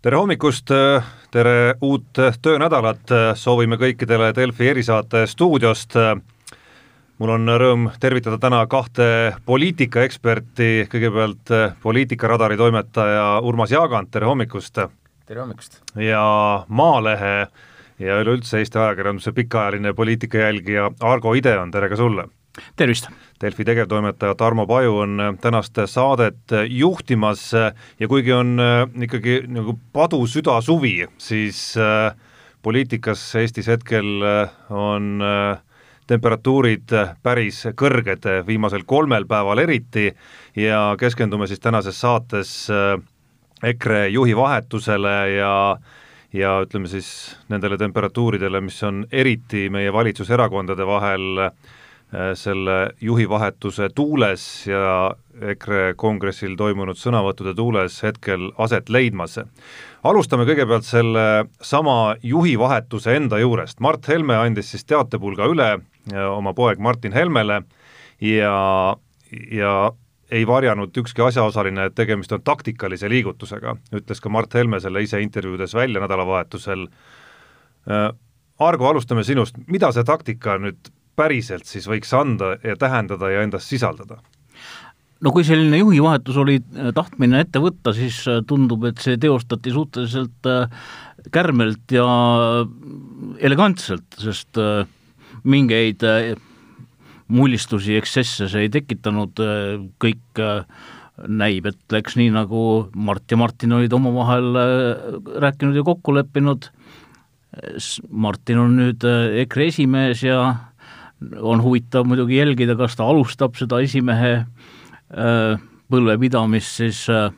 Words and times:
tere 0.00 0.16
hommikust, 0.16 0.70
tere 1.30 1.74
uut 1.84 2.20
töönädalat, 2.42 3.12
soovime 3.36 3.76
kõikidele 3.80 4.30
Delfi 4.36 4.70
erisaate 4.72 5.26
stuudiost. 5.28 5.94
mul 7.18 7.30
on 7.30 7.48
rõõm 7.60 7.90
tervitada 8.00 8.38
täna 8.38 8.66
kahte 8.66 9.34
poliitikaeksperti, 9.44 10.88
kõigepealt 10.88 11.52
poliitikaradari 11.82 12.56
toimetaja 12.56 13.40
Urmas 13.42 13.70
Jaagant, 13.70 14.10
tere 14.10 14.26
hommikust! 14.26 14.80
tere 15.26 15.40
hommikust! 15.40 15.82
ja 15.96 16.64
Maalehe 16.68 17.48
ja 17.98 18.20
üleüldse 18.20 18.58
Eesti 18.58 18.78
ajakirjanduse 18.78 19.32
pikaajaline 19.32 19.92
poliitikajälgija 19.92 20.90
Argo 21.00 21.34
Ideon, 21.34 21.70
tere 21.70 21.88
ka 21.88 21.96
sulle! 21.96 22.28
Tervist! 22.76 23.08
Delfi 23.40 23.64
tegevtoimetaja 23.64 24.34
Tarmo 24.34 24.66
Paju 24.66 24.96
on 24.98 25.20
tänast 25.40 25.78
saadet 25.86 26.52
juhtimas 26.68 27.52
ja 28.00 28.08
kuigi 28.08 28.32
on 28.32 28.60
äh, 28.60 29.02
ikkagi 29.02 29.42
nagu 29.48 29.78
padu 29.92 30.26
südasuvi, 30.26 31.06
siis 31.18 31.76
äh, 31.78 32.12
poliitikas 32.62 33.22
Eestis 33.40 33.66
hetkel 33.66 34.22
äh, 34.22 34.50
on 34.70 35.24
temperatuurid 36.10 36.90
päris 37.22 37.62
kõrged, 37.78 38.26
viimasel 38.46 38.82
kolmel 38.84 39.24
päeval 39.30 39.62
eriti, 39.62 40.10
ja 40.56 40.96
keskendume 40.98 41.46
siis 41.46 41.60
tänases 41.62 42.00
saates 42.00 42.52
EKRE 43.62 44.08
juhi 44.08 44.36
vahetusele 44.36 45.16
ja 45.36 45.54
ja 46.32 46.50
ütleme 46.62 46.86
siis 46.90 47.36
nendele 47.48 47.78
temperatuuridele, 47.78 48.60
mis 48.60 48.82
on 48.82 49.04
eriti 49.12 49.68
meie 49.70 49.92
valitsuserakondade 49.92 50.86
vahel 50.86 51.46
Äh, 51.46 51.79
selle 52.34 52.90
juhivahetuse 53.00 53.88
tuules 53.94 54.42
ja 54.66 55.12
EKRE 55.40 55.94
kongressil 55.96 56.56
toimunud 56.58 56.98
sõnavõttude 56.98 57.54
tuules 57.56 58.00
hetkel 58.02 58.50
aset 58.58 58.90
leidmas. 58.90 59.38
alustame 60.02 60.44
kõigepealt 60.48 60.84
selle 60.84 61.46
sama 61.62 62.16
juhivahetuse 62.22 63.14
enda 63.16 63.38
juurest, 63.38 63.80
Mart 63.80 64.08
Helme 64.08 64.36
andis 64.36 64.70
siis 64.70 64.84
teatepulga 64.84 65.46
üle 65.46 65.70
äh, 65.78 66.26
oma 66.36 66.52
poeg 66.54 66.78
Martin 66.78 67.12
Helmele 67.12 67.62
ja, 68.20 68.96
ja 69.52 69.92
ei 70.30 70.46
varjanud 70.46 70.96
ükski 70.96 71.22
asjaosaline, 71.22 71.86
et 71.86 71.94
tegemist 71.94 72.32
on 72.32 72.42
taktikalise 72.42 73.08
liigutusega, 73.08 73.76
ütles 73.92 74.20
ka 74.20 74.28
Mart 74.28 74.54
Helme 74.54 74.80
selle 74.80 75.02
ise 75.02 75.20
intervjuudes 75.22 75.74
välja 75.74 76.00
nädalavahetusel. 76.00 76.86
Äh, 77.90 78.10
Argo, 78.60 78.88
alustame 78.88 79.24
sinust, 79.24 79.56
mida 79.66 79.88
see 79.92 80.04
taktika 80.04 80.58
nüüd 80.60 80.90
päriselt 81.20 81.68
siis 81.68 81.88
võiks 81.90 82.12
anda 82.16 82.56
ja 82.64 82.76
tähendada 82.80 83.30
ja 83.32 83.44
endas 83.44 83.68
sisaldada? 83.68 84.22
no 85.24 85.32
kui 85.34 85.44
selline 85.46 85.80
juhivahetus 85.80 86.38
oli 86.40 86.58
äh, 86.60 86.90
tahtmine 86.96 87.44
ette 87.44 87.62
võtta, 87.62 87.92
siis 87.96 88.22
äh, 88.30 88.40
tundub, 88.48 88.86
et 88.88 89.00
see 89.02 89.18
teostati 89.20 89.72
suhteliselt 89.74 90.48
äh, 90.48 90.70
kärmelt 91.32 91.92
ja 91.92 92.06
elegantselt, 93.44 94.06
sest 94.16 94.56
mingeid 95.44 96.00
mullistusi, 97.28 97.92
ekstsesse 98.00 98.48
see 98.48 98.64
ei 98.64 98.70
tekitanud, 98.72 99.42
kõik 100.00 100.40
näib, 101.28 101.68
et 101.68 101.92
läks 101.92 102.16
nii, 102.16 102.30
nagu 102.32 102.62
Mart 102.96 103.28
ja 103.28 103.36
Martin 103.36 103.76
olid 103.76 103.92
omavahel 103.92 104.48
rääkinud 105.44 105.76
ja 105.76 105.84
kokku 105.84 106.16
leppinud, 106.16 106.70
Martin 108.08 108.64
on 108.64 108.80
nüüd 108.80 109.04
EKRE 109.44 109.68
esimees 109.74 110.24
ja 110.24 110.40
on 111.40 111.62
huvitav 111.62 112.06
muidugi 112.08 112.38
jälgida, 112.38 112.76
kas 112.78 112.96
ta 112.96 113.08
alustab 113.10 113.58
seda 113.58 113.80
esimehe 113.84 114.32
äh, 114.40 115.60
põlvepidamist 115.92 116.80
siis 116.80 117.02
äh, 117.12 117.28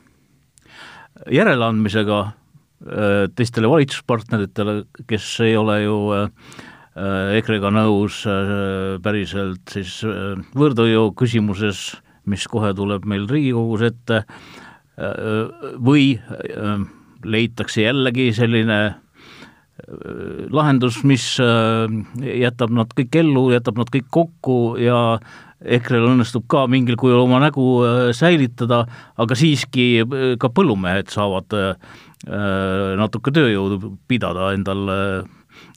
järeleandmisega 1.31 2.19
äh, 2.23 3.25
teistele 3.35 3.71
valitsuspartneritele, 3.71 4.83
kes 5.09 5.27
ei 5.45 5.57
ole 5.59 5.81
ju 5.83 5.99
EKRE-ga 6.93 7.71
nõus 7.73 8.19
päriselt 9.01 9.71
siis 9.73 9.95
võõrdõju 10.53 11.07
küsimuses, 11.17 11.79
mis 12.29 12.43
kohe 12.45 12.69
tuleb 12.77 13.07
meil 13.09 13.25
Riigikogus 13.25 13.81
ette, 13.87 14.19
või 15.81 16.11
leitakse 17.25 17.87
jällegi 17.87 18.27
selline 18.37 18.77
lahendus, 20.53 21.01
mis 21.07 21.23
äh, 21.41 21.89
jätab 22.21 22.73
nad 22.75 22.93
kõik 22.93 23.17
ellu, 23.23 23.47
jätab 23.53 23.79
nad 23.81 23.89
kõik 23.93 24.05
kokku 24.13 24.57
ja 24.81 25.17
EKRE-l 25.63 26.11
õnnestub 26.11 26.45
ka 26.51 26.65
mingil 26.69 26.97
kujul 26.99 27.23
oma 27.23 27.39
nägu 27.41 27.65
äh, 27.81 28.11
säilitada, 28.15 28.83
aga 29.17 29.37
siiski 29.37 29.87
äh, 30.03 30.35
ka 30.39 30.51
põllumehed 30.53 31.11
saavad 31.13 31.59
natuke 32.23 33.33
tööjõudu 33.35 33.97
pidada 34.07 34.53
endal 34.55 34.85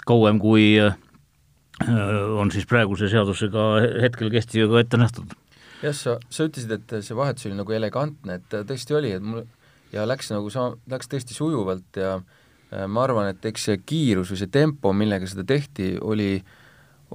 kauem, 0.07 0.37
kui 0.39 0.77
on 0.78 2.53
siis 2.55 2.69
praeguse 2.71 3.09
seadusega 3.11 3.65
hetkel 4.05 4.31
kehtivaga 4.31 4.84
ette 4.84 5.01
nähtud. 5.01 5.34
jah, 5.83 5.97
sa, 5.99 6.15
sa 6.31 6.47
ütlesid, 6.47 6.71
et 6.71 6.95
see 7.03 7.19
vahetus 7.19 7.49
oli 7.49 7.59
nagu 7.59 7.75
elegantne, 7.75 8.39
et 8.39 8.55
tõesti 8.71 8.95
oli, 8.95 9.11
et 9.19 9.27
mul 9.27 9.43
ja 9.91 10.07
läks 10.07 10.31
nagu 10.31 10.55
sa-, 10.55 10.77
läks 10.87 11.11
tõesti 11.11 11.34
sujuvalt 11.34 11.99
ja 11.99 12.13
äh, 12.21 12.46
ma 12.71 13.04
arvan, 13.04 13.31
et 13.31 13.44
eks 13.47 13.69
see 13.69 13.81
kiirus 13.87 14.32
või 14.32 14.41
see 14.41 14.53
tempo, 14.53 14.93
millega 14.97 15.28
seda 15.31 15.44
tehti, 15.47 15.94
oli, 16.03 16.41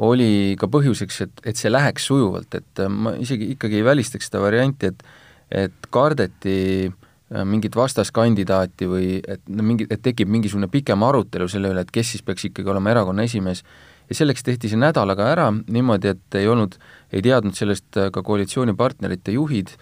oli 0.01 0.55
ka 0.59 0.69
põhjuseks, 0.71 1.21
et, 1.25 1.43
et 1.51 1.59
see 1.59 1.71
läheks 1.71 2.07
sujuvalt, 2.07 2.55
et 2.55 2.83
äh, 2.83 2.89
ma 2.91 3.15
isegi 3.19 3.51
ikkagi 3.55 3.81
ei 3.81 3.87
välistaks 3.87 4.31
seda 4.31 4.43
varianti, 4.43 4.93
et 4.93 5.05
et 5.51 5.87
kardeti 5.91 6.87
äh, 6.87 7.41
mingit 7.43 7.75
vastaskandidaati 7.75 8.87
või 8.87 9.17
et 9.19 9.41
no 9.51 9.65
mingi, 9.67 9.83
et 9.91 9.99
tekib 9.99 10.29
mingisugune 10.31 10.69
pikem 10.71 11.03
arutelu 11.03 11.49
selle 11.51 11.73
üle, 11.73 11.83
et 11.83 11.91
kes 11.91 12.13
siis 12.13 12.23
peaks 12.23 12.45
ikkagi 12.47 12.71
olema 12.71 12.93
erakonna 12.93 13.25
esimees, 13.27 13.65
ja 14.07 14.15
selleks 14.15 14.47
tehti 14.47 14.71
see 14.71 14.79
nädalaga 14.79 15.27
ära 15.33 15.49
niimoodi, 15.51 16.13
et 16.15 16.39
ei 16.39 16.47
olnud, 16.47 16.77
ei 17.11 17.23
teadnud 17.25 17.57
sellest 17.57 17.99
ka 18.15 18.23
koalitsioonipartnerite 18.23 19.35
juhid, 19.35 19.75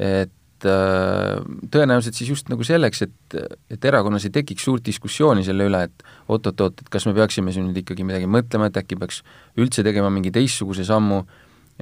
et 0.00 0.32
äh, 0.32 0.38
tõenäoliselt 0.64 2.16
siis 2.16 2.30
just 2.30 2.50
nagu 2.52 2.64
selleks, 2.66 3.02
et, 3.06 3.36
et 3.72 3.84
erakonnas 3.88 4.26
ei 4.28 4.34
tekiks 4.34 4.66
suurt 4.66 4.84
diskussiooni 4.86 5.44
selle 5.46 5.66
üle, 5.68 5.84
et 5.88 6.04
oot-oot-oot, 6.28 6.82
et 6.84 6.90
kas 6.92 7.06
me 7.08 7.14
peaksime 7.16 7.54
siin 7.54 7.68
nüüd 7.68 7.80
ikkagi 7.82 8.06
midagi 8.06 8.28
mõtlema, 8.30 8.68
et 8.70 8.78
äkki 8.78 8.98
peaks 9.00 9.22
üldse 9.60 9.84
tegema 9.86 10.10
mingi 10.12 10.32
teistsuguse 10.34 10.86
sammu, 10.88 11.22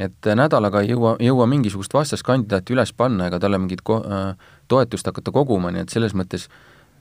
et 0.00 0.30
nädalaga 0.38 0.84
ei 0.84 0.92
jõua, 0.94 1.16
jõua 1.20 1.48
mingisugust 1.50 1.94
vastaskandidaati 1.94 2.76
üles 2.76 2.94
panna 2.96 3.28
ega 3.28 3.40
talle 3.42 3.58
mingit 3.60 3.82
ko-, 3.86 4.00
äh, 4.04 4.54
toetust 4.70 5.10
hakata 5.10 5.34
koguma, 5.34 5.72
nii 5.74 5.84
et 5.84 5.92
selles 5.92 6.14
mõttes 6.16 6.48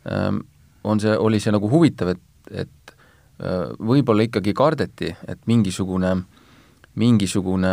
ähm, 0.10 0.44
on 0.84 1.00
see, 1.00 1.16
oli 1.16 1.40
see 1.44 1.54
nagu 1.56 1.70
huvitav, 1.72 2.16
et, 2.16 2.26
et 2.66 2.96
äh, 3.40 3.72
võib-olla 3.78 4.26
ikkagi 4.28 4.56
kardeti, 4.58 5.14
et 5.30 5.48
mingisugune 5.48 6.16
äh, 6.18 6.39
mingisugune 7.00 7.72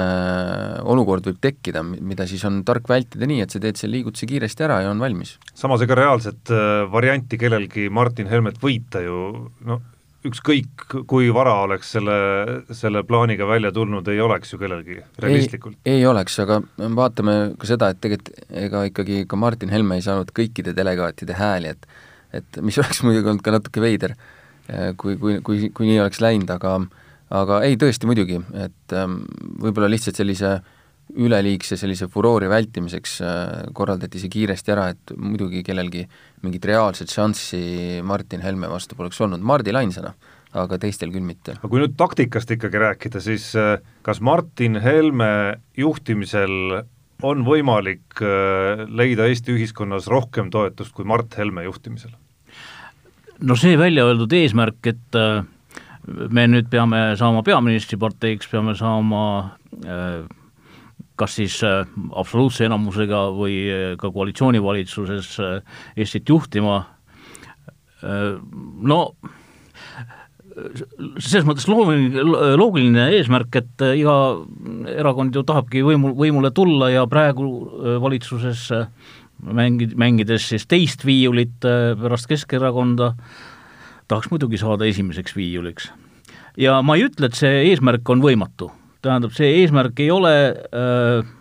olukord 0.86 1.26
võib 1.30 1.40
tekkida, 1.42 1.82
mida 1.82 2.26
siis 2.28 2.44
on 2.48 2.62
tark 2.66 2.88
vältida 2.90 3.28
nii, 3.28 3.42
et 3.44 3.52
sa 3.52 3.60
teed 3.62 3.78
selle 3.80 3.98
liigutuse 3.98 4.28
kiiresti 4.30 4.66
ära 4.66 4.80
ja 4.84 4.92
on 4.92 5.02
valmis. 5.02 5.36
samas 5.54 5.82
ega 5.84 5.98
reaalset 5.98 6.52
äh, 6.54 6.86
varianti 6.92 7.38
kellelgi 7.40 7.90
Martin 7.90 8.30
Helmet 8.30 8.60
võita 8.62 9.02
ju 9.04 9.50
no 9.66 9.80
ükskõik, 10.26 10.86
kui 11.06 11.28
vara 11.34 11.52
oleks 11.62 11.92
selle, 11.94 12.16
selle 12.74 13.04
plaaniga 13.06 13.46
välja 13.46 13.70
tulnud, 13.74 14.08
ei 14.10 14.18
oleks 14.22 14.52
ju 14.52 14.58
kellelgi 14.58 14.98
realistlikult. 15.22 15.78
ei 15.86 16.02
oleks, 16.06 16.38
aga 16.42 16.60
vaatame 16.98 17.36
ka 17.60 17.68
seda, 17.70 17.92
et 17.92 18.00
tegelikult 18.02 18.32
ega 18.64 18.82
ikkagi 18.90 19.22
ka 19.30 19.38
Martin 19.38 19.70
Helme 19.70 19.98
ei 19.98 20.06
saanud 20.06 20.32
kõikide 20.34 20.74
delegaatide 20.76 21.38
hääli, 21.38 21.74
et 21.76 21.88
et 22.34 22.58
mis 22.60 22.76
oleks 22.76 23.00
muidugi 23.06 23.30
olnud 23.30 23.44
ka 23.46 23.54
natuke 23.54 23.80
veider, 23.80 24.16
äh, 24.68 24.90
kui, 24.98 25.14
kui, 25.20 25.38
kui, 25.46 25.70
kui 25.70 25.86
nii 25.88 26.02
oleks 26.02 26.18
läinud, 26.20 26.50
aga 26.52 26.74
äh, 26.82 27.05
aga 27.34 27.60
ei, 27.66 27.78
tõesti 27.80 28.08
muidugi, 28.08 28.40
et 28.54 28.96
ähm, 28.96 29.22
võib-olla 29.62 29.90
lihtsalt 29.90 30.18
sellise 30.20 30.58
üleliigse 31.14 31.76
sellise 31.78 32.08
furoori 32.10 32.48
vältimiseks 32.50 33.18
äh, 33.22 33.44
korraldati 33.76 34.20
see 34.20 34.32
kiiresti 34.32 34.74
ära, 34.74 34.88
et 34.94 35.14
muidugi 35.18 35.62
kellelgi 35.66 36.02
mingit 36.42 36.66
reaalset 36.66 37.12
šanssi 37.12 38.00
Martin 38.06 38.42
Helme 38.42 38.70
vastu 38.70 38.98
poleks 38.98 39.20
olnud, 39.22 39.44
Mardil 39.46 39.78
ainsana, 39.78 40.16
aga 40.56 40.80
teistel 40.82 41.12
küll 41.14 41.26
mitte. 41.26 41.56
aga 41.60 41.70
kui 41.70 41.82
nüüd 41.82 41.94
taktikast 41.98 42.50
ikkagi 42.56 42.82
rääkida, 42.82 43.22
siis 43.22 43.52
äh, 43.58 43.78
kas 44.06 44.20
Martin 44.20 44.80
Helme 44.82 45.30
juhtimisel 45.78 46.82
on 47.26 47.46
võimalik 47.46 48.18
äh, 48.20 48.86
leida 48.90 49.30
Eesti 49.30 49.54
ühiskonnas 49.54 50.10
rohkem 50.10 50.50
toetust 50.50 50.94
kui 50.96 51.06
Mart 51.06 51.38
Helme 51.38 51.68
juhtimisel? 51.68 52.16
no 53.46 53.54
see 53.54 53.78
välja 53.78 54.08
öeldud 54.08 54.32
eesmärk, 54.34 54.82
et 54.90 55.22
me 56.06 56.46
nüüd 56.50 56.68
peame 56.70 57.00
saama 57.18 57.42
peaministriparteiks, 57.46 58.48
peame 58.50 58.76
saama 58.78 59.22
äh, 59.84 60.26
kas 61.18 61.38
siis 61.38 61.56
äh, 61.66 61.86
absoluutse 62.18 62.66
enamusega 62.68 63.26
või 63.34 63.56
äh, 63.70 63.88
ka 64.00 64.12
koalitsioonivalitsuses 64.14 65.32
Eestit 65.96 66.28
juhtima, 66.28 66.84
no 68.06 68.98
selles 71.16 71.46
mõttes 71.48 71.64
loogiline, 71.66 72.22
loogiline 72.56 73.06
eesmärk, 73.16 73.56
et 73.58 73.84
iga 73.96 74.14
erakond 74.92 75.34
ju 75.34 75.42
tahabki 75.48 75.82
võimu, 75.84 76.12
võimule 76.16 76.52
tulla 76.54 76.90
ja 76.92 77.06
praegu 77.10 77.48
valitsuses 78.04 78.68
mängi-, 79.42 79.90
mängides 79.98 80.50
siis 80.52 80.68
teist 80.68 81.04
viiulit 81.08 81.56
pärast 81.64 82.28
Keskerakonda, 82.30 83.14
tahaks 84.08 84.30
muidugi 84.30 84.58
saada 84.60 84.86
esimeseks 84.86 85.36
viiuliks. 85.36 85.90
ja 86.56 86.80
ma 86.82 86.96
ei 86.96 87.06
ütle, 87.08 87.30
et 87.30 87.38
see 87.38 87.70
eesmärk 87.70 88.08
on 88.10 88.22
võimatu, 88.24 88.70
tähendab, 89.02 89.34
see 89.36 89.62
eesmärk 89.62 90.00
ei 90.00 90.10
ole 90.10 90.34
äh, 90.52 91.34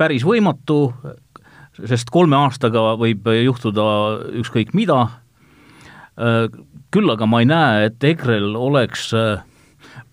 päris 0.00 0.24
võimatu, 0.24 0.92
sest 1.84 2.10
kolme 2.12 2.36
aastaga 2.36 2.94
võib 3.00 3.28
juhtuda 3.44 3.84
ükskõik 4.40 4.74
mida 4.76 5.02
äh,, 6.16 6.48
küll 6.90 7.10
aga 7.12 7.26
ma 7.30 7.42
ei 7.42 7.48
näe, 7.48 7.86
et 7.88 8.04
EKRE-l 8.04 8.56
oleks 8.58 9.10
äh, 9.14 9.42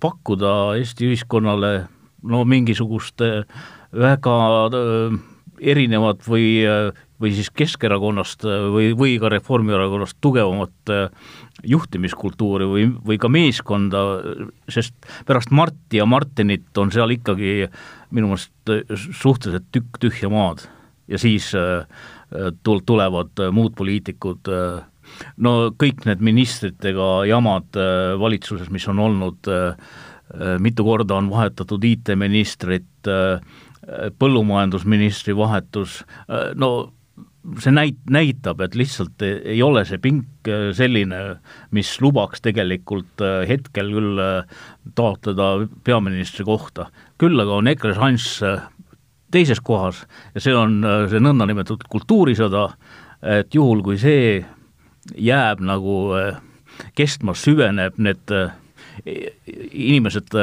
pakkuda 0.04 0.78
Eesti 0.78 1.10
ühiskonnale 1.10 1.88
no 2.28 2.44
mingisugust 2.46 3.22
äh, 3.26 3.42
väga 3.94 4.38
äh, 4.68 5.18
erinevat 5.74 6.22
või, 6.30 6.62
või 7.22 7.34
siis 7.34 7.50
Keskerakonnast 7.50 8.46
või, 8.46 8.92
või 8.98 9.16
ka 9.22 9.32
Reformierakonnast 9.34 10.20
tugevamat 10.22 10.94
juhtimiskultuuri 11.66 12.68
või, 12.70 12.88
või 13.10 13.18
ka 13.22 13.32
meeskonda, 13.34 14.04
sest 14.70 14.94
pärast 15.26 15.52
Marti 15.52 16.02
ja 16.02 16.06
Martinit 16.06 16.78
on 16.78 16.94
seal 16.94 17.16
ikkagi 17.18 17.70
minu 18.14 18.34
meelest 18.34 19.02
suhteliselt 19.22 19.72
tükk 19.74 19.98
tühja 20.04 20.30
maad. 20.30 20.68
Ja 21.08 21.18
siis 21.18 21.50
tul-, 21.54 22.86
tulevad 22.86 23.48
muud 23.56 23.74
poliitikud 23.80 24.52
äh, 24.54 24.86
no 25.42 25.54
kõik 25.80 26.06
need 26.08 26.24
ministritega 26.26 27.08
jamad 27.30 27.80
äh, 27.80 28.14
valitsuses, 28.20 28.70
mis 28.74 28.88
on 28.92 29.02
olnud, 29.04 29.50
äh, 29.52 29.78
äh, 30.34 30.56
mitu 30.64 30.86
korda 30.88 31.18
on 31.20 31.32
vahetatud 31.34 31.84
IT-ministrit, 31.88 32.86
põllumajandusministri 34.20 35.32
vahetus, 35.38 36.02
no 36.60 36.70
see 37.62 37.74
näit-, 37.74 38.00
näitab, 38.12 38.62
et 38.66 38.76
lihtsalt 38.78 39.24
ei 39.28 39.62
ole 39.64 39.84
see 39.88 40.00
pink 40.04 40.50
selline, 40.78 41.20
mis 41.76 41.92
lubaks 42.04 42.44
tegelikult 42.46 43.24
hetkel 43.48 43.92
küll 43.94 44.24
taotleda 44.98 45.52
peaministri 45.88 46.46
kohta. 46.48 46.90
küll 47.18 47.40
aga 47.40 47.60
on 47.62 47.68
EKRE 47.72 47.96
šanss 47.98 48.42
teises 49.32 49.60
kohas 49.60 50.06
ja 50.36 50.44
see 50.44 50.56
on 50.56 50.80
see 51.12 51.20
nõndanimetatud 51.24 51.88
kultuurisõda, 51.92 52.70
et 53.24 53.56
juhul, 53.56 53.84
kui 53.84 53.98
see 54.00 54.46
jääb 55.16 55.64
nagu 55.66 55.98
kestma, 56.96 57.34
süveneb, 57.36 57.98
need 57.98 58.32
inimesed 59.08 60.36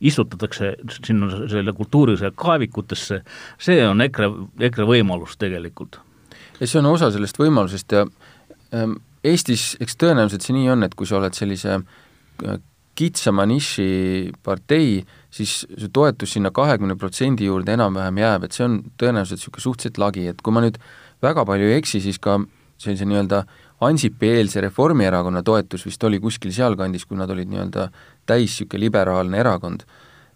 istutatakse 0.00 0.74
sinna 1.04 1.30
selle 1.50 1.72
kultuurilise 1.74 2.30
kaevikutesse, 2.38 3.22
see 3.58 3.80
on 3.86 4.02
EKRE, 4.04 4.30
EKRE 4.68 4.86
võimalus 4.88 5.38
tegelikult. 5.40 6.00
Ja 6.60 6.66
see 6.66 6.80
on 6.80 6.90
osa 6.90 7.10
sellest 7.14 7.38
võimalusest 7.38 7.92
ja 7.92 8.06
ähm, 8.74 8.98
Eestis, 9.24 9.72
eks 9.82 9.96
tõenäoliselt 9.98 10.44
see 10.46 10.54
nii 10.54 10.68
on, 10.70 10.86
et 10.86 10.94
kui 10.94 11.06
sa 11.08 11.18
oled 11.18 11.34
sellise 11.34 11.80
kitsama 12.98 13.44
niši 13.46 13.88
partei, 14.42 14.98
siis 15.30 15.60
su 15.66 15.88
toetus 15.94 16.34
sinna 16.34 16.50
kahekümne 16.54 16.96
protsendi 16.98 17.46
juurde 17.46 17.74
enam-vähem 17.76 18.18
jääb, 18.22 18.46
et 18.46 18.56
see 18.56 18.66
on 18.66 18.78
tõenäoliselt 18.98 19.42
niisugune 19.42 19.64
suhteliselt 19.64 20.00
lagi, 20.02 20.26
et 20.30 20.42
kui 20.42 20.54
ma 20.54 20.62
nüüd 20.64 20.78
väga 21.22 21.44
palju 21.46 21.70
ei 21.70 21.78
eksi, 21.78 22.02
siis 22.02 22.18
ka 22.22 22.38
sellise 22.78 23.06
nii-öelda 23.06 23.44
Ansipi-eelse 23.86 24.62
Reformierakonna 24.64 25.44
toetus 25.46 25.84
vist 25.86 26.02
oli 26.02 26.18
kuskil 26.18 26.50
sealkandis, 26.54 27.04
kui 27.06 27.18
nad 27.18 27.30
olid 27.30 27.50
nii-öelda 27.50 27.88
täis 28.26 28.56
niisugune 28.56 28.86
liberaalne 28.86 29.38
erakond. 29.38 29.86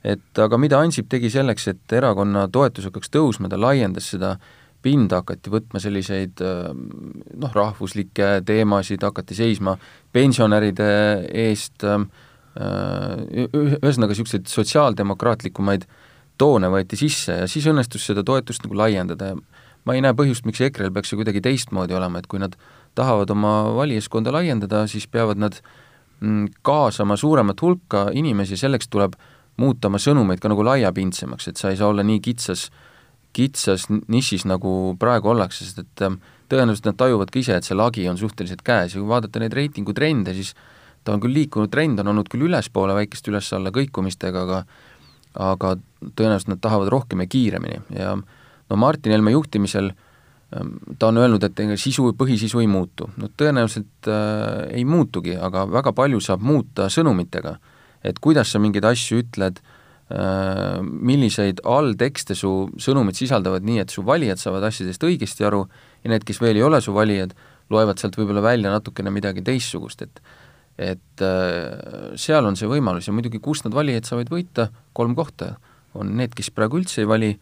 et 0.04 0.38
aga 0.38 0.58
mida 0.58 0.80
Ansip 0.82 1.06
tegi 1.08 1.30
selleks, 1.30 1.68
et 1.68 1.92
erakonna 1.94 2.48
toetus 2.50 2.88
hakkaks 2.88 3.10
tõusma, 3.10 3.48
ta 3.48 3.58
laiendas 3.58 4.08
seda 4.10 4.36
pinda, 4.82 5.22
hakati 5.22 5.52
võtma 5.52 5.80
selliseid 5.82 6.42
noh, 6.42 7.54
rahvuslikke 7.54 8.40
teemasid, 8.46 9.02
hakati 9.06 9.36
seisma 9.38 9.76
pensionäride 10.12 10.88
eest, 11.44 11.86
ühesõnaga 12.52 14.12
niisuguseid 14.12 14.50
sotsiaaldemokraatlikumaid 14.50 15.86
toone 16.40 16.68
võeti 16.72 16.98
sisse 17.00 17.38
ja 17.42 17.48
siis 17.50 17.68
õnnestus 17.70 18.04
seda 18.08 18.24
toetust 18.26 18.66
nagu 18.66 18.76
laiendada 18.76 19.32
ja 19.32 19.38
ma 19.84 19.96
ei 19.96 20.02
näe 20.04 20.14
põhjust, 20.16 20.46
miks 20.46 20.62
EKRE-l 20.62 20.92
peaks 20.94 21.12
see 21.12 21.18
kuidagi 21.20 21.42
teistmoodi 21.44 21.96
olema, 21.96 22.20
et 22.20 22.28
kui 22.30 22.40
nad 22.42 22.54
tahavad 22.98 23.30
oma 23.34 23.72
valijaskonda 23.76 24.34
laiendada, 24.34 24.84
siis 24.90 25.08
peavad 25.10 25.40
nad 25.42 25.58
mm, 26.20 26.62
kaasama 26.66 27.16
suuremat 27.18 27.62
hulka 27.64 28.08
inimesi, 28.14 28.58
selleks 28.60 28.90
tuleb 28.92 29.16
muuta 29.60 29.90
oma 29.90 30.00
sõnumeid 30.02 30.42
ka 30.42 30.52
nagu 30.52 30.64
laiapindsemaks, 30.66 31.50
et 31.50 31.60
sa 31.60 31.72
ei 31.72 31.80
saa 31.80 31.90
olla 31.92 32.04
nii 32.06 32.20
kitsas, 32.24 32.68
kitsas 33.32 33.88
nišis, 33.90 34.46
nagu 34.48 34.94
praegu 35.00 35.32
ollakse, 35.32 35.64
sest 35.64 35.82
et 35.82 36.04
ähm, 36.04 36.20
tõenäoliselt 36.52 36.90
nad 36.90 37.00
tajuvad 37.00 37.32
ka 37.32 37.40
ise, 37.40 37.56
et 37.56 37.68
see 37.68 37.78
lagi 37.78 38.06
on 38.10 38.20
suhteliselt 38.20 38.62
käes 38.66 38.94
ja 38.94 39.00
kui 39.00 39.08
vaadata 39.08 39.42
neid 39.42 39.56
reitingutrende, 39.56 40.34
siis 40.36 40.54
ta 41.04 41.16
on 41.16 41.22
küll 41.22 41.34
liikunud, 41.34 41.70
trend 41.72 42.00
on 42.02 42.12
olnud 42.12 42.30
küll 42.30 42.46
ülespoole 42.46 42.94
väikeste 42.96 43.32
üles-alla 43.32 43.74
kõikumistega, 43.74 44.46
aga 44.46 44.64
aga 45.32 45.76
tõenäoliselt 46.12 46.50
nad 46.52 46.60
tahavad 46.60 46.90
rohkem 46.92 47.22
ja 47.24 47.26
kiiremini 47.32 47.78
ja 47.96 48.10
no 48.18 48.76
Martin 48.76 49.14
Helme 49.14 49.32
juhtimisel 49.32 49.88
äh, 49.88 50.00
Ehm, 50.56 50.76
ta 50.98 51.08
on 51.08 51.16
öelnud, 51.16 51.44
et 51.44 51.60
sisu, 51.80 52.12
põhisisu 52.18 52.60
ei 52.60 52.66
muutu. 52.66 53.10
no 53.16 53.28
tõenäoliselt 53.36 54.08
äh, 54.08 54.76
ei 54.76 54.84
muutugi, 54.84 55.36
aga 55.36 55.64
väga 55.70 55.92
palju 55.92 56.20
saab 56.20 56.42
muuta 56.42 56.88
sõnumitega. 56.88 57.56
et 58.04 58.18
kuidas 58.18 58.52
sa 58.52 58.58
mingeid 58.58 58.84
asju 58.84 59.22
ütled 59.22 59.60
äh,, 59.60 59.62
milliseid 60.12 61.62
alltekste 61.64 62.34
su 62.36 62.52
sõnumid 62.80 63.16
sisaldavad 63.16 63.64
nii, 63.64 63.78
et 63.84 63.94
su 63.94 64.04
valijad 64.04 64.40
saavad 64.40 64.66
asjadest 64.68 65.04
õigesti 65.06 65.46
aru 65.48 65.62
ja 66.04 66.12
need, 66.12 66.26
kes 66.28 66.40
veel 66.42 66.58
ei 66.58 66.64
ole 66.66 66.80
su 66.84 66.92
valijad, 66.92 67.32
loevad 67.72 68.00
sealt 68.00 68.18
võib-olla 68.18 68.42
välja 68.44 68.72
natukene 68.72 69.12
midagi 69.14 69.44
teistsugust, 69.46 70.02
et 70.04 70.24
et 70.80 71.20
äh, 71.20 72.14
seal 72.16 72.46
on 72.48 72.56
see 72.56 72.68
võimalus 72.68 73.06
ja 73.06 73.12
muidugi, 73.12 73.42
kust 73.44 73.66
nad 73.66 73.74
valijaid 73.76 74.08
saavad 74.08 74.30
võita, 74.32 74.70
kolm 74.96 75.12
kohta, 75.14 75.56
on 75.92 76.14
need, 76.16 76.32
kes 76.34 76.48
praegu 76.54 76.80
üldse 76.80 77.02
ei 77.04 77.08
vali, 77.08 77.32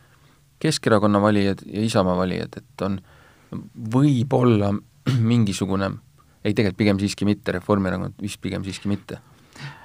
Keskerakonna 0.61 1.23
valijad 1.23 1.63
ja 1.65 1.81
Isamaa 1.87 2.19
valijad, 2.19 2.59
et 2.59 2.83
on 2.85 2.99
võib-olla 3.95 4.75
mingisugune, 5.33 5.89
ei 6.45 6.53
tegelikult 6.53 6.81
pigem 6.83 7.01
siiski 7.01 7.29
mitte, 7.29 7.55
Reformierakond 7.57 8.19
vist 8.21 8.43
pigem 8.43 8.67
siiski 8.67 8.91
mitte. 8.91 9.23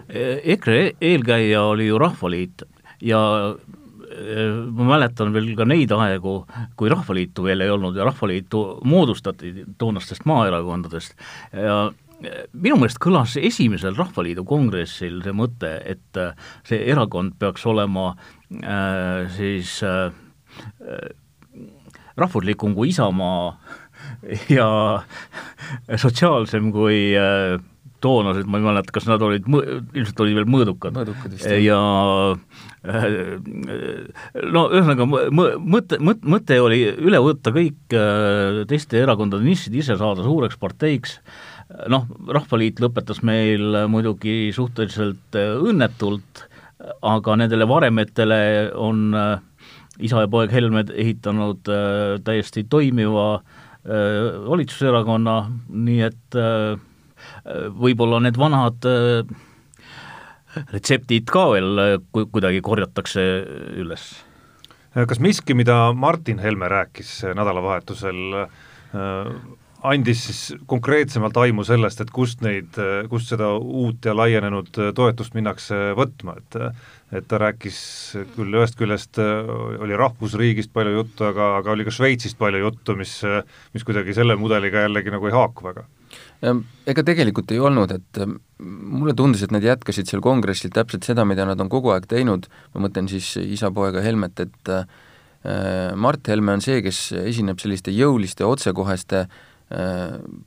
EKRE 0.09 0.97
eelkäija 1.03 1.61
oli 1.69 1.87
ju 1.87 1.99
Rahvaliit 1.99 2.65
ja 3.01 3.21
e, 3.55 4.47
ma 4.69 4.89
mäletan 4.95 5.33
veel 5.35 5.51
ka 5.57 5.67
neid 5.67 5.91
aegu, 5.95 6.37
kui 6.75 6.91
Rahvaliitu 6.91 7.45
veel 7.47 7.65
ei 7.65 7.73
olnud 7.73 7.97
ja 7.97 8.07
Rahvaliitu 8.07 8.65
moodustati 8.87 9.53
toonastest 9.77 10.27
maaerakondadest. 10.29 11.15
Ja 11.53 11.85
minu 12.53 12.77
meelest 12.79 12.99
kõlas 13.03 13.35
esimesel 13.41 13.97
Rahvaliidu 13.97 14.45
kongressil 14.47 15.19
see 15.23 15.35
mõte, 15.35 15.71
et 15.83 16.21
see 16.67 16.79
erakond 16.91 17.35
peaks 17.39 17.65
olema 17.67 18.13
äh, 18.63 19.25
siis 19.35 19.77
äh, 19.83 20.13
rahvuslikum 22.17 22.75
kui 22.75 22.91
Isamaa 22.93 23.55
ja 24.57 24.67
sotsiaalsem 25.97 26.71
kui 26.75 26.99
äh, 27.19 27.59
toonased, 28.05 28.47
ma 28.49 28.61
ei 28.61 28.67
mäleta, 28.67 28.93
kas 28.95 29.07
nad 29.09 29.23
olid, 29.25 29.47
ilmselt 29.49 30.21
olid 30.25 30.37
veel 30.39 30.47
mõõdukad. 30.55 30.95
mõõdukad 30.95 31.33
vist, 31.33 31.49
ja 31.65 31.79
äh, 32.85 33.09
no 34.55 34.67
ühesõnaga 34.69 35.09
mõte, 35.09 35.99
mõte, 35.99 36.23
mõte 36.35 36.61
oli 36.61 36.83
üle 36.93 37.21
võtta 37.25 37.53
kõik 37.55 37.97
äh, 37.97 38.61
teiste 38.69 39.01
erakondade 39.01 39.45
nišid, 39.47 39.75
ise 39.81 39.97
saada 39.99 40.25
suureks 40.25 40.59
parteiks, 40.61 41.17
noh, 41.89 42.05
Rahvaliit 42.29 42.79
lõpetas 42.83 43.23
meil 43.25 43.85
muidugi 43.89 44.53
suhteliselt 44.53 45.33
õnnetult, 45.35 46.45
aga 47.01 47.35
nendele 47.39 47.65
varemetele 47.65 48.37
on 48.77 49.09
äh, 49.17 49.39
isa 49.99 50.25
ja 50.25 50.31
poeg 50.31 50.51
Helmed 50.53 50.91
ehitanud 50.95 51.69
äh, 51.71 52.17
täiesti 52.25 52.65
toimiva 52.69 53.27
äh, 53.37 54.35
valitsuserakonna, 54.49 55.37
nii 55.69 56.01
et 56.09 56.39
äh, 56.39 56.75
võib-olla 57.79 58.21
need 58.23 58.39
vanad 58.39 58.87
äh, 58.89 59.27
retseptid 60.71 61.27
ka 61.31 61.49
veel 61.53 61.81
äh, 61.81 61.97
ku-, 62.11 62.27
kuidagi 62.31 62.63
korjatakse 62.65 63.25
üles. 63.81 64.07
kas 64.95 65.19
miski, 65.19 65.53
mida 65.57 65.91
Martin 65.93 66.39
Helme 66.39 66.69
rääkis 66.71 67.21
nädalavahetusel 67.35 68.41
äh,, 68.45 69.35
andis 69.85 70.23
siis 70.25 70.39
konkreetsemalt 70.65 71.37
aimu 71.37 71.63
sellest, 71.67 71.99
et 72.01 72.09
kust 72.09 72.39
neid, 72.41 72.73
kust 73.11 73.29
seda 73.29 73.51
uut 73.59 74.07
ja 74.07 74.15
laienenud 74.17 74.71
toetust 74.97 75.35
minnakse 75.37 75.91
võtma, 75.99 76.39
et 76.39 76.57
et 77.15 77.27
ta 77.29 77.39
rääkis 77.41 77.77
küll 78.35 78.57
ühest 78.59 78.77
küljest 78.79 79.19
oli 79.19 79.97
rahvusriigist 79.99 80.73
palju 80.75 80.97
juttu, 80.99 81.27
aga, 81.29 81.55
aga 81.61 81.73
oli 81.73 81.85
ka 81.87 81.93
Šveitsist 81.95 82.37
palju 82.39 82.63
juttu, 82.63 82.95
mis, 82.99 83.17
mis 83.75 83.85
kuidagi 83.87 84.15
selle 84.17 84.37
mudeliga 84.39 84.85
jällegi 84.85 85.13
nagu 85.13 85.29
ei 85.29 85.35
haaku 85.35 85.69
väga. 85.69 85.85
Ega 86.85 87.03
tegelikult 87.07 87.51
ei 87.55 87.61
olnud, 87.63 87.91
et 87.95 88.19
mulle 88.59 89.15
tundus, 89.17 89.41
et 89.45 89.53
nad 89.55 89.63
jätkasid 89.63 90.09
seal 90.09 90.21
kongressil 90.23 90.73
täpselt 90.75 91.07
seda, 91.07 91.25
mida 91.27 91.47
nad 91.47 91.59
on 91.63 91.71
kogu 91.71 91.93
aeg 91.95 92.05
teinud, 92.11 92.47
ma 92.75 92.85
mõtlen 92.85 93.09
siis 93.11 93.31
isa-poega 93.41 94.03
Helmet, 94.05 94.43
et 94.45 94.73
Mart 95.95 96.27
Helme 96.31 96.55
on 96.57 96.63
see, 96.63 96.81
kes 96.85 96.99
esineb 97.25 97.59
selliste 97.61 97.93
jõuliste, 97.93 98.45
otsekoheste, 98.47 99.25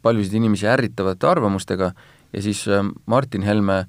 paljusid 0.02 0.36
inimesi 0.38 0.68
ärritavate 0.70 1.26
arvamustega 1.26 1.92
ja 2.32 2.42
siis 2.42 2.64
Martin 3.10 3.42
Helme 3.46 3.82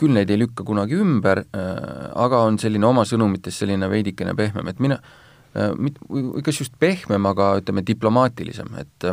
küll 0.00 0.12
neid 0.16 0.30
ei 0.30 0.40
lükka 0.40 0.64
kunagi 0.66 0.98
ümber, 1.00 1.44
aga 1.52 2.42
on 2.44 2.58
selline 2.60 2.86
oma 2.88 3.06
sõnumites 3.08 3.62
selline 3.62 3.88
veidikene 3.90 4.34
pehmem, 4.36 4.68
et 4.68 4.82
mina 4.82 4.98
mit-, 5.80 6.00
või 6.10 6.44
kas 6.44 6.60
just 6.60 6.76
pehmem, 6.82 7.24
aga 7.30 7.54
ütleme, 7.62 7.84
diplomaatilisem, 7.86 8.74
et 8.82 9.08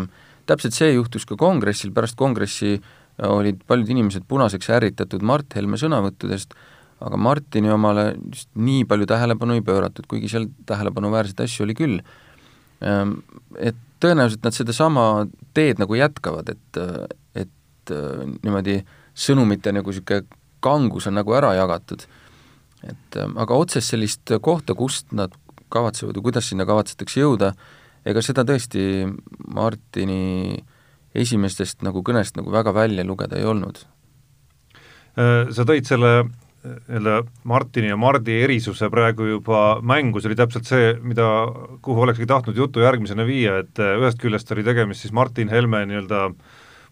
täpselt 0.50 0.75
see 0.75 0.92
juhtus 0.94 1.28
ka 1.30 1.38
kongressil, 1.40 1.94
pärast 1.96 2.20
kongressi 2.20 2.75
olid 3.24 3.62
paljud 3.70 3.90
inimesed 3.94 4.25
punaseks 4.28 4.72
ärritatud 4.74 5.24
Mart 5.25 5.56
Helme 5.56 5.78
sõnavõttudest, 5.80 6.56
aga 7.04 7.20
Martini 7.20 7.72
omale 7.74 8.13
just 8.16 8.50
nii 8.56 8.86
palju 8.90 9.08
tähelepanu 9.10 9.58
ei 9.58 9.66
pööratud, 9.66 10.08
kuigi 10.10 10.32
seal 10.32 10.48
tähelepanuväärseid 10.70 11.44
asju 11.46 11.66
oli 11.66 11.75
küll. 11.78 11.98
Ehm, 12.84 13.18
et 13.60 13.78
tõenäoliselt 14.04 14.46
nad 14.46 14.56
sedasama 14.56 15.08
teed 15.56 15.82
nagu 15.84 15.98
jätkavad, 16.00 16.50
et, 16.54 16.80
et 17.40 17.94
niimoodi 18.44 18.80
sõnumite 19.13 19.74
nagu 19.75 19.92
niisugune 19.92 20.42
kangus 20.63 21.08
on 21.10 21.17
nagu 21.20 21.36
ära 21.36 21.53
jagatud. 21.58 22.05
et 22.84 23.15
aga 23.15 23.55
otsest 23.55 23.93
sellist 23.93 24.32
kohta, 24.43 24.75
kust 24.75 25.13
nad 25.15 25.32
kavatsevad 25.72 26.17
või 26.17 26.29
kuidas 26.29 26.50
sinna 26.51 26.65
kavatsetakse 26.67 27.22
jõuda, 27.22 27.53
ega 28.05 28.22
seda 28.22 28.43
tõesti 28.43 29.08
Martini 29.55 30.60
esimestest 31.15 31.84
nagu 31.86 32.03
kõnest 32.03 32.36
nagu 32.36 32.51
väga 32.51 32.74
välja 32.75 33.05
lugeda 33.05 33.38
ei 33.39 33.46
olnud. 33.48 33.79
Äh, 35.13 35.51
sa 35.53 35.65
tõid 35.67 35.88
selle 35.88 36.24
nii-öelda 36.63 37.24
Martini 37.43 37.89
ja 37.91 37.98
Mardi 38.00 38.38
erisuse 38.46 38.88
praegu 38.91 39.27
juba 39.27 39.62
mängu, 39.84 40.22
see 40.22 40.32
oli 40.32 40.39
täpselt 40.39 40.67
see, 40.70 40.93
mida, 41.03 41.25
kuhu 41.84 42.05
olekski 42.05 42.27
tahtnud 42.29 42.58
jutu 42.58 42.84
järgmisena 42.84 43.25
viia, 43.27 43.60
et 43.63 43.79
äh, 43.84 43.98
ühest 44.00 44.22
küljest 44.22 44.51
oli 44.55 44.63
tegemist 44.65 45.03
siis 45.03 45.15
Martin 45.15 45.51
Helme 45.51 45.84
nii-öelda 45.89 46.29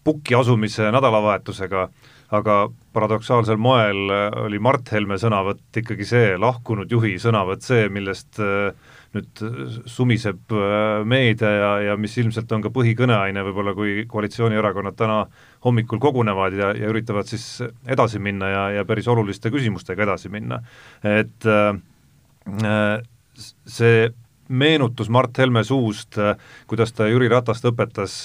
pukki 0.04 0.36
asumise 0.36 0.90
nädalavahetusega, 0.92 1.86
aga 2.32 2.56
paradoksaalsel 2.96 3.60
moel 3.60 4.10
äh, 4.12 4.24
oli 4.44 4.60
Mart 4.62 4.88
Helme 4.92 5.18
sõnavõtt 5.20 5.80
ikkagi 5.82 6.06
see, 6.08 6.32
lahkunud 6.40 6.90
juhi 6.92 7.14
sõnavõtt 7.20 7.64
see, 7.66 7.88
millest 7.92 8.40
äh, 8.40 8.72
nüüd 9.12 9.42
sumiseb 9.90 10.54
äh, 10.56 11.02
meedia 11.08 11.50
ja, 11.52 11.70
ja 11.90 11.98
mis 12.00 12.16
ilmselt 12.22 12.52
on 12.56 12.64
ka 12.64 12.72
põhikõneaine 12.72 13.44
võib-olla, 13.48 13.76
kui 13.76 14.06
koalitsioonierakonnad 14.08 14.96
täna 14.96 15.18
hommikul 15.66 16.00
kogunevad 16.02 16.56
ja, 16.56 16.72
ja 16.78 16.88
üritavad 16.92 17.28
siis 17.28 17.46
edasi 17.84 18.22
minna 18.22 18.48
ja, 18.48 18.64
ja 18.78 18.88
päris 18.88 19.08
oluliste 19.12 19.52
küsimustega 19.52 20.08
edasi 20.08 20.32
minna. 20.32 20.62
et 21.04 21.44
see 23.68 24.08
meenutus 24.48 25.08
Mart 25.12 25.38
Helme 25.38 25.62
suust, 25.64 26.18
kuidas 26.68 26.92
ta 26.96 27.06
Jüri 27.08 27.28
Ratast 27.30 27.64
õpetas 27.68 28.16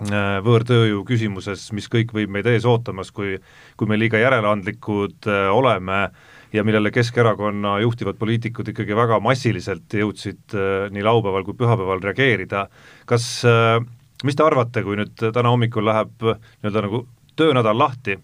võõrtööjõu 0.00 1.02
küsimuses, 1.04 1.66
mis 1.76 1.88
kõik 1.92 2.14
võib 2.16 2.30
meid 2.32 2.46
ees 2.48 2.64
ootamas, 2.64 3.10
kui 3.12 3.34
kui 3.76 3.88
me 3.88 3.98
liiga 4.00 4.16
järeleandlikud 4.16 5.28
äh, 5.28 5.48
oleme 5.52 5.98
äh, 6.06 6.28
ja 6.52 6.64
millele 6.64 6.90
Keskerakonna 6.90 7.78
juhtivad 7.80 8.18
poliitikud 8.18 8.68
ikkagi 8.72 8.96
väga 8.96 9.20
massiliselt 9.22 9.94
jõudsid 9.94 10.56
äh, 10.56 10.90
nii 10.92 11.04
laupäeval 11.06 11.46
kui 11.46 11.56
pühapäeval 11.58 12.02
reageerida. 12.02 12.66
kas, 13.06 13.44
äh, 13.46 13.78
mis 14.24 14.36
te 14.36 14.44
arvate, 14.44 14.82
kui 14.82 14.98
nüüd 14.98 15.14
täna 15.20 15.52
hommikul 15.52 15.86
läheb 15.86 16.14
nii-öelda 16.20 16.86
nagu 16.86 17.04
töönädal 17.36 17.78
lahti, 17.78 18.18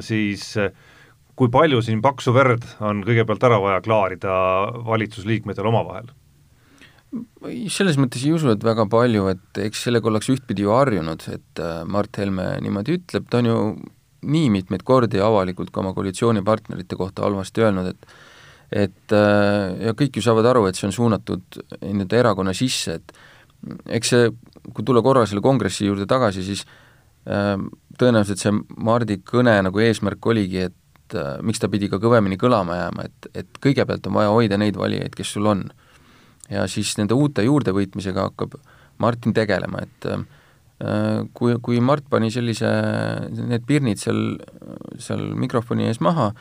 siis 0.00 0.52
äh, 0.58 0.70
kui 1.36 1.50
palju 1.50 1.82
siin 1.82 2.02
paksu 2.02 2.34
verd 2.34 2.66
on 2.80 3.02
kõigepealt 3.06 3.48
ära 3.50 3.60
vaja 3.62 3.80
klaarida 3.82 4.36
valitsusliikmetel 4.86 5.66
omavahel? 5.72 6.12
Selles 7.72 7.98
mõttes 8.00 8.24
ei 8.26 8.32
usu, 8.34 8.50
et 8.52 8.64
väga 8.64 8.86
palju, 8.90 9.28
et 9.32 9.60
eks 9.66 9.86
sellega 9.86 10.10
ollakse 10.10 10.34
ühtpidi 10.34 10.64
ju 10.66 10.72
harjunud, 10.74 11.26
et 11.34 11.62
Mart 11.90 12.18
Helme 12.20 12.54
niimoodi 12.64 12.98
ütleb, 12.98 13.28
ta 13.30 13.42
on 13.42 13.50
ju 13.50 13.58
nii 14.24 14.50
mitmeid 14.52 14.84
kordi 14.86 15.20
avalikult 15.22 15.72
ka 15.72 15.82
oma 15.82 15.92
koalitsioonipartnerite 15.96 16.96
kohta 16.96 17.26
halvasti 17.26 17.64
öelnud, 17.64 17.92
et 17.92 18.14
et 18.74 19.12
äh, 19.14 19.74
ja 19.86 19.94
kõik 19.94 20.18
ju 20.18 20.24
saavad 20.24 20.48
aru, 20.50 20.64
et 20.66 20.78
see 20.78 20.88
on 20.88 20.94
suunatud 20.94 21.58
nii-öelda 21.78 22.20
erakonna 22.24 22.54
sisse, 22.56 22.98
et 22.98 23.12
eks 23.98 24.10
see, 24.14 24.30
kui 24.74 24.86
tulla 24.86 25.02
korra 25.04 25.24
selle 25.28 25.44
kongressi 25.44 25.86
juurde 25.86 26.08
tagasi, 26.10 26.42
siis 26.46 26.64
äh, 27.28 27.54
tõenäoliselt 28.00 28.42
see 28.42 28.54
Mardi 28.74 29.20
kõne 29.22 29.56
nagu 29.68 29.84
eesmärk 29.84 30.26
oligi, 30.32 30.64
et 30.70 31.18
äh, 31.18 31.36
miks 31.46 31.62
ta 31.62 31.70
pidi 31.70 31.90
ka 31.92 32.00
kõvemini 32.02 32.40
kõlama 32.40 32.80
jääma, 32.80 33.06
et, 33.06 33.30
et 33.44 33.62
kõigepealt 33.62 34.10
on 34.10 34.18
vaja 34.18 34.34
hoida 34.34 34.58
neid 34.58 34.80
valijaid, 34.80 35.14
kes 35.14 35.36
sul 35.36 35.52
on. 35.52 35.68
Ja 36.50 36.66
siis 36.68 36.96
nende 36.98 37.14
uute 37.14 37.44
juurdevõitmisega 37.46 38.28
hakkab 38.30 38.58
Martin 38.98 39.34
tegelema, 39.34 39.82
et 39.82 40.08
äh, 40.10 40.24
Äh, 40.82 41.22
kui, 41.38 41.54
kui 41.62 41.78
Mart 41.80 42.08
pani 42.10 42.32
sellise, 42.34 42.68
need 43.30 43.62
pirnid 43.68 44.00
seal, 44.02 44.40
seal 44.98 45.22
mikrofoni 45.38 45.86
ees 45.86 46.00
maha, 46.02 46.32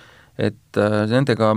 et 0.41 0.79
äh, 0.81 1.03
nendega 1.11 1.51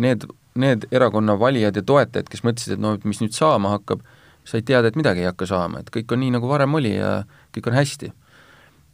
need, 0.00 0.28
need 0.54 0.86
erakonna 0.94 1.34
valijad 1.40 1.80
ja 1.80 1.82
toetajad, 1.82 2.30
kes 2.30 2.44
mõtlesid, 2.46 2.76
et 2.76 2.82
no 2.82 2.94
mis 3.02 3.18
nüüd 3.20 3.34
saama 3.34 3.74
hakkab, 3.74 4.06
said 4.46 4.68
teada, 4.68 4.88
et 4.88 4.98
midagi 4.98 5.24
ei 5.24 5.28
hakka 5.28 5.48
saama, 5.50 5.82
et 5.82 5.90
kõik 5.92 6.14
on 6.14 6.22
nii, 6.22 6.30
nagu 6.38 6.48
varem 6.48 6.78
oli 6.78 6.94
ja 6.94 7.18
kõik 7.56 7.72
on 7.72 7.78
hästi. 7.80 8.12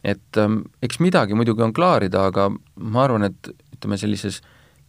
et 0.07 0.37
ähm, 0.37 0.59
eks 0.81 0.99
midagi 1.03 1.35
muidugi 1.35 1.63
on 1.65 1.73
klaarida, 1.73 2.27
aga 2.29 2.49
ma 2.49 3.03
arvan, 3.03 3.29
et 3.29 3.49
ütleme, 3.77 3.97
sellises 3.97 4.41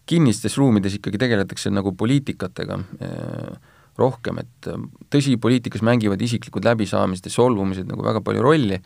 kinnistes 0.08 0.56
ruumides 0.56 0.94
ikkagi 0.96 1.18
tegeletakse 1.20 1.70
nagu 1.70 1.92
poliitikatega 1.92 2.80
äh,, 3.04 3.76
rohkem, 3.98 4.40
et 4.42 4.70
ähm, 4.70 4.88
tõsi, 5.12 5.36
poliitikas 5.40 5.82
mängivad 5.86 6.22
isiklikud 6.22 6.66
läbisaamised 6.66 7.26
ja 7.26 7.34
solvumised 7.34 7.88
nagu 7.90 8.04
väga 8.06 8.22
palju 8.24 8.42
rolli, 8.44 8.80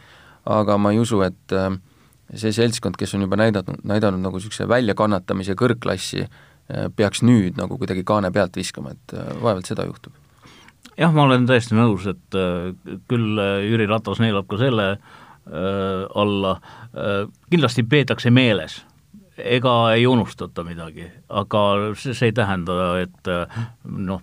aga 0.50 0.78
ma 0.80 0.92
ei 0.92 1.00
usu, 1.02 1.20
et 1.26 1.56
ähm, 1.56 1.80
see 2.34 2.52
seltskond, 2.54 2.96
kes 2.98 3.14
on 3.16 3.26
juba 3.26 3.38
näidanud, 3.40 3.82
näidanud 3.88 4.22
nagu 4.22 4.38
niisuguse 4.38 4.66
väljakannatamise 4.70 5.56
kõrgklassi, 5.58 6.24
äh, 6.24 6.86
peaks 6.96 7.22
nüüd 7.26 7.58
nagu 7.60 7.78
kuidagi 7.80 8.04
kaane 8.08 8.32
pealt 8.32 8.56
viskama, 8.56 8.94
et 8.96 9.16
äh, 9.16 9.32
vaevalt 9.42 9.68
seda 9.68 9.86
juhtub. 9.88 10.14
jah, 10.98 11.12
ma 11.12 11.26
olen 11.26 11.46
täiesti 11.48 11.76
nõus, 11.76 12.06
et 12.10 12.38
äh, 12.38 12.72
küll 13.10 13.42
Jüri 13.68 13.88
Ratas 13.90 14.22
neelab 14.22 14.48
ka 14.50 14.60
selle 14.60 14.94
alla, 15.42 16.52
kindlasti 17.50 17.82
peetakse 17.82 18.30
meeles 18.30 18.76
ega 19.34 19.72
ei 19.90 20.04
unustata 20.06 20.62
midagi, 20.62 21.08
aga 21.34 21.62
see, 21.98 22.14
see 22.14 22.28
ei 22.30 22.34
tähenda, 22.36 22.76
et 23.02 23.30
noh, 23.82 24.22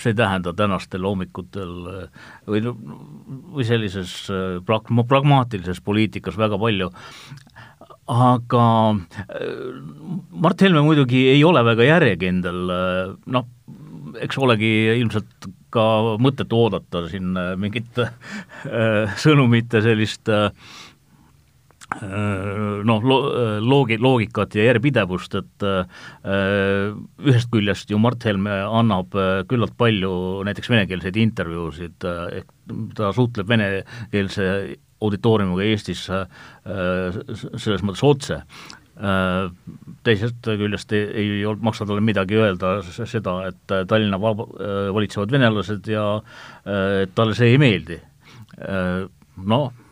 see 0.00 0.12
ei 0.12 0.18
tähenda 0.18 0.52
tänastel 0.56 1.04
hommikutel 1.06 1.72
või, 2.46 2.62
või 3.56 3.66
sellises 3.66 4.14
prag-, 4.66 4.92
pragmaatilises 5.10 5.80
poliitikas 5.84 6.38
väga 6.38 6.58
palju, 6.60 6.90
aga 8.14 8.64
Mart 10.44 10.62
Helme 10.62 10.84
muidugi 10.86 11.26
ei 11.32 11.44
ole 11.44 11.64
väga 11.66 11.88
järjekindel, 11.88 12.62
noh, 13.26 13.50
eks 14.22 14.38
olegi 14.38 14.72
ilmselt 15.00 15.48
ka 15.74 15.84
mõttetu 16.22 16.60
oodata 16.66 17.06
siin 17.10 17.34
mingit 17.58 17.98
sõnumite 19.24 19.82
sellist 19.82 20.30
Äh, 20.30 20.50
noh, 22.02 23.02
lo-, 23.04 23.22
äh, 23.30 23.58
loogi-, 23.62 23.98
loogikat 24.02 24.54
ja 24.58 24.68
järjepidevust, 24.68 25.36
et 25.38 25.66
äh, 25.66 26.04
ühest 27.24 27.50
küljest 27.52 27.90
ju 27.92 28.00
Mart 28.02 28.24
Helme 28.26 28.56
annab 28.64 29.14
küllalt 29.50 29.76
palju 29.78 30.14
näiteks 30.46 30.70
venekeelseid 30.72 31.18
intervjuusid, 31.22 32.06
ehk 32.40 32.50
ta 32.96 33.12
suhtleb 33.14 33.50
venekeelse 33.50 34.48
auditooriumiga 35.04 35.66
Eestis 35.68 36.06
selles 36.06 37.82
mõttes 37.84 38.02
otse, 38.06 38.38
teisest 40.06 40.46
küljest 40.46 40.94
ei, 40.96 41.26
ei 41.26 41.54
maksa 41.66 41.84
talle 41.84 42.00
midagi 42.04 42.38
öelda 42.40 42.78
seda, 42.86 43.34
et 43.50 43.74
Tallinna 43.90 44.20
vaba, 44.22 44.46
valitsevad 44.96 45.34
venelased 45.34 45.90
ja 45.92 46.06
talle 46.64 47.36
see 47.36 47.52
ei 47.52 47.60
meeldi. 47.60 47.98
Noh, 49.44 49.83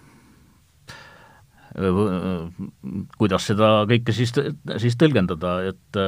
kuidas 3.18 3.46
seda 3.48 3.68
kõike 3.88 4.12
siis, 4.12 4.34
siis 4.82 4.96
tõlgendada, 5.00 5.54
et 5.70 6.00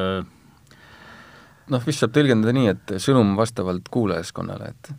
noh, 1.72 1.84
vist 1.86 2.02
saab 2.02 2.12
tõlgendada 2.12 2.52
nii, 2.52 2.72
et 2.74 2.96
sõnum 3.00 3.32
vastavalt 3.38 3.88
kuulajaskonnale, 3.92 4.74
et 4.74 4.92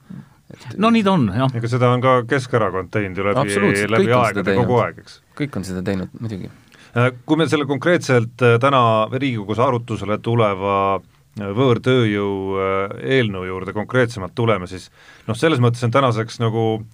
et 0.54 0.78
no 0.78 0.92
nii 0.94 1.04
ta 1.06 1.16
on, 1.18 1.26
jah. 1.34 1.50
ega 1.58 1.70
seda 1.70 1.90
on 1.94 2.04
ka 2.04 2.20
Keskerakond 2.30 2.92
teinud 2.94 3.18
ju 3.18 3.26
läbi, 3.26 3.58
läbi 3.90 4.14
aegade 4.14 4.56
kogu 4.60 4.78
aeg, 4.84 5.02
eks? 5.02 5.20
kõik 5.38 5.58
on 5.60 5.66
seda 5.68 5.82
teinud, 5.86 6.14
muidugi. 6.22 6.52
Äh, 6.96 7.12
kui 7.28 7.40
me 7.40 7.48
selle 7.52 7.68
konkreetselt 7.68 8.44
äh, 8.46 8.58
täna 8.62 8.82
Riigikogus 9.12 9.60
arutusele 9.64 10.20
tuleva 10.24 10.76
äh, 10.96 11.50
võõrtööjõu 11.58 12.60
eelnõu 13.02 13.48
juurde 13.50 13.74
konkreetsemalt 13.76 14.36
tuleme, 14.38 14.70
siis 14.72 14.88
noh, 15.28 15.38
selles 15.38 15.64
mõttes 15.64 15.84
on 15.88 15.96
tänaseks 15.96 16.40
nagu 16.44 16.86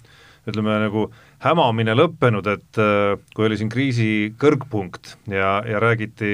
ütleme 0.48 0.74
nagu 0.82 1.06
hämamine 1.42 1.94
lõppenud, 1.94 2.46
et 2.50 2.78
äh, 2.80 3.14
kui 3.34 3.46
oli 3.46 3.58
siin 3.58 3.70
kriisi 3.70 4.08
kõrgpunkt 4.38 5.16
ja, 5.30 5.56
ja 5.66 5.80
räägiti 5.82 6.30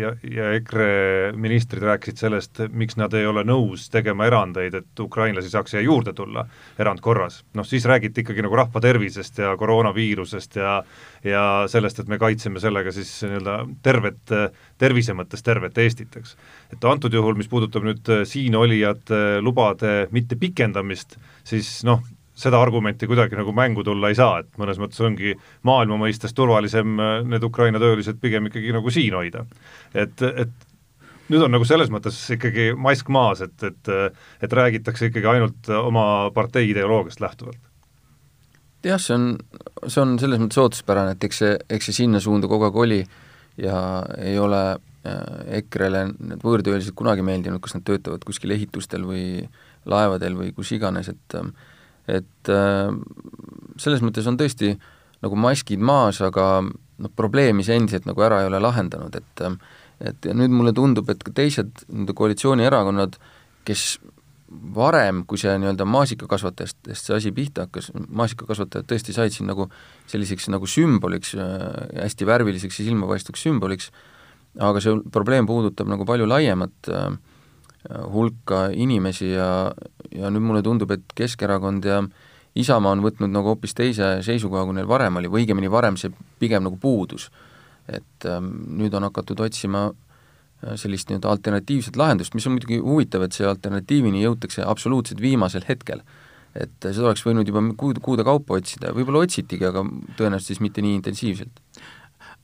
ja, 0.00 0.12
ja 0.24 0.50
EKRE 0.58 1.32
ministrid 1.36 1.84
rääkisid 1.84 2.20
sellest, 2.20 2.62
miks 2.72 2.98
nad 3.00 3.14
ei 3.16 3.26
ole 3.28 3.44
nõus 3.48 3.88
tegema 3.92 4.28
erandeid, 4.28 4.76
et 4.80 5.04
ukrainlasi 5.04 5.52
saaks 5.52 5.74
siia 5.74 5.84
juurde 5.84 6.12
tulla 6.16 6.46
erandkorras, 6.80 7.42
noh 7.56 7.68
siis 7.68 7.84
räägiti 7.88 8.24
ikkagi 8.24 8.44
nagu 8.44 8.56
rahva 8.60 8.82
tervisest 8.84 9.40
ja 9.44 9.54
koroonaviirusest 9.60 10.60
ja 10.60 10.78
ja 11.26 11.42
sellest, 11.68 11.98
et 12.00 12.10
me 12.10 12.20
kaitseme 12.22 12.60
sellega 12.62 12.92
siis 12.94 13.10
nii-öelda 13.26 13.56
tervet, 13.82 14.34
tervise 14.78 15.16
mõttes 15.16 15.42
tervet 15.42 15.78
Eestit, 15.82 16.12
eks. 16.20 16.36
et 16.72 16.84
antud 16.86 17.12
juhul, 17.12 17.34
mis 17.38 17.48
puudutab 17.50 17.86
nüüd 17.88 18.12
siinolijate 18.28 19.40
lubade 19.42 20.06
mitte 20.14 20.38
pikendamist, 20.38 21.16
siis 21.46 21.80
noh, 21.88 22.04
seda 22.36 22.60
argumenti 22.60 23.08
kuidagi 23.08 23.38
nagu 23.38 23.52
mängu 23.56 23.84
tulla 23.84 24.10
ei 24.12 24.18
saa, 24.18 24.40
et 24.42 24.48
mõnes 24.60 24.80
mõttes 24.80 25.00
ongi 25.04 25.34
maailma 25.66 25.98
mõistes 26.04 26.36
turvalisem 26.36 26.96
äh, 27.00 27.18
need 27.24 27.44
Ukraina 27.46 27.80
töölised 27.82 28.20
pigem 28.22 28.50
ikkagi 28.50 28.74
nagu 28.76 28.92
siin 28.92 29.16
hoida. 29.16 29.46
et, 29.94 30.22
et 30.22 30.66
nüüd 31.32 31.42
on 31.46 31.54
nagu 31.56 31.66
selles 31.66 31.90
mõttes 31.92 32.18
ikkagi 32.36 32.70
mask 32.78 33.08
maas, 33.12 33.42
et, 33.46 33.56
et 33.66 33.92
et 34.46 34.58
räägitakse 34.60 35.10
ikkagi 35.10 35.30
ainult 35.30 35.70
oma 35.78 36.30
partei 36.34 36.70
ideoloogiast 36.70 37.22
lähtuvalt. 37.24 37.62
jah, 38.86 39.00
see 39.02 39.16
on, 39.16 39.30
see 39.86 40.02
on 40.02 40.18
selles 40.22 40.42
mõttes 40.42 40.60
ootuspärane, 40.62 41.16
et 41.16 41.24
eks 41.28 41.42
see, 41.42 41.54
eks 41.78 41.90
see 41.90 42.02
sinna 42.04 42.20
suunda 42.22 42.50
kogu 42.50 42.68
aeg 42.68 42.82
oli 42.82 43.00
ja 43.62 43.78
ei 44.22 44.36
ole 44.38 44.62
äh, 44.72 45.56
EKRE-le 45.62 46.04
need 46.12 46.44
võõrtöölised 46.44 46.94
kunagi 46.98 47.24
meeldinud, 47.26 47.62
kas 47.64 47.74
nad 47.78 47.86
töötavad 47.86 48.24
kuskil 48.26 48.52
ehitustel 48.54 49.06
või 49.08 49.46
laevadel 49.86 50.36
või 50.38 50.52
kus 50.54 50.74
iganes, 50.76 51.10
et 51.10 51.38
äh, 51.38 51.50
et 52.08 52.52
äh, 52.52 52.92
selles 53.80 54.04
mõttes 54.04 54.28
on 54.30 54.38
tõesti 54.40 54.74
nagu 55.24 55.38
maskid 55.40 55.80
maas, 55.82 56.20
aga 56.24 56.60
noh, 56.62 57.12
probleemi 57.16 57.64
see 57.66 57.76
endiselt 57.78 58.06
nagu 58.08 58.22
ära 58.22 58.42
ei 58.42 58.50
ole 58.50 58.60
lahendanud, 58.62 59.16
et 59.16 59.44
äh, 59.44 59.58
et 60.00 60.28
nüüd 60.36 60.52
mulle 60.52 60.74
tundub, 60.76 61.08
et 61.08 61.22
ka 61.24 61.32
teised 61.32 61.86
nii-öelda 61.88 62.14
koalitsioonierakonnad, 62.18 63.16
kes 63.66 63.84
varem, 64.76 65.22
kui 65.28 65.40
see 65.40 65.54
nii-öelda 65.58 65.86
maasikakasvatajatest 65.90 67.08
see 67.08 67.16
asi 67.16 67.32
pihta 67.34 67.66
hakkas, 67.66 67.90
maasikakasvatajad 67.94 68.86
tõesti 68.92 69.14
said 69.16 69.34
siin 69.34 69.48
nagu 69.50 69.66
selliseks 70.10 70.50
nagu 70.52 70.68
sümboliks, 70.70 71.34
äh, 71.40 71.64
hästi 72.04 72.28
värviliseks 72.28 72.80
ja 72.80 72.90
silmapaistvaks 72.90 73.46
sümboliks, 73.48 73.90
aga 74.62 74.82
see 74.84 75.00
probleem 75.12 75.48
puudutab 75.48 75.90
nagu 75.90 76.06
palju 76.08 76.28
laiemat 76.28 76.92
äh, 76.92 77.08
hulka 78.12 78.66
inimesi 78.74 79.32
ja, 79.32 79.50
ja 80.14 80.30
nüüd 80.32 80.44
mulle 80.44 80.62
tundub, 80.66 80.90
et 80.94 81.04
Keskerakond 81.14 81.86
ja 81.86 82.00
Isamaa 82.56 82.94
on 82.96 83.04
võtnud 83.04 83.32
nagu 83.32 83.52
hoopis 83.52 83.76
teise 83.76 84.16
seisukoha, 84.24 84.64
kui 84.64 84.78
neil 84.78 84.88
varem 84.88 85.20
oli, 85.20 85.28
või 85.28 85.44
õigemini 85.44 85.70
varem 85.70 85.98
see 86.00 86.12
pigem 86.40 86.64
nagu 86.64 86.78
puudus. 86.80 87.30
et 87.86 88.24
ähm, 88.26 88.48
nüüd 88.80 88.94
on 88.98 89.04
hakatud 89.06 89.38
otsima 89.44 89.84
äh, 89.86 90.72
sellist 90.74 91.06
nii-öelda 91.06 91.30
alternatiivset 91.30 91.96
lahendust, 91.96 92.34
mis 92.34 92.46
on 92.48 92.56
muidugi 92.56 92.80
huvitav, 92.82 93.22
et 93.22 93.36
see 93.36 93.46
alternatiivini 93.46 94.24
jõutakse 94.24 94.64
absoluutselt 94.66 95.20
viimasel 95.20 95.62
hetkel. 95.68 96.02
et 96.56 96.72
seda 96.80 97.10
oleks 97.10 97.22
võinud 97.22 97.46
juba 97.46 97.60
kuud, 97.76 98.00
kuude 98.00 98.24
kaupa 98.24 98.56
otsida, 98.56 98.90
võib-olla 98.96 99.26
otsitigi, 99.26 99.68
aga 99.68 99.84
tõenäoliselt 100.16 100.54
siis 100.54 100.60
mitte 100.64 100.82
nii 100.82 100.96
intensiivselt 100.96 101.60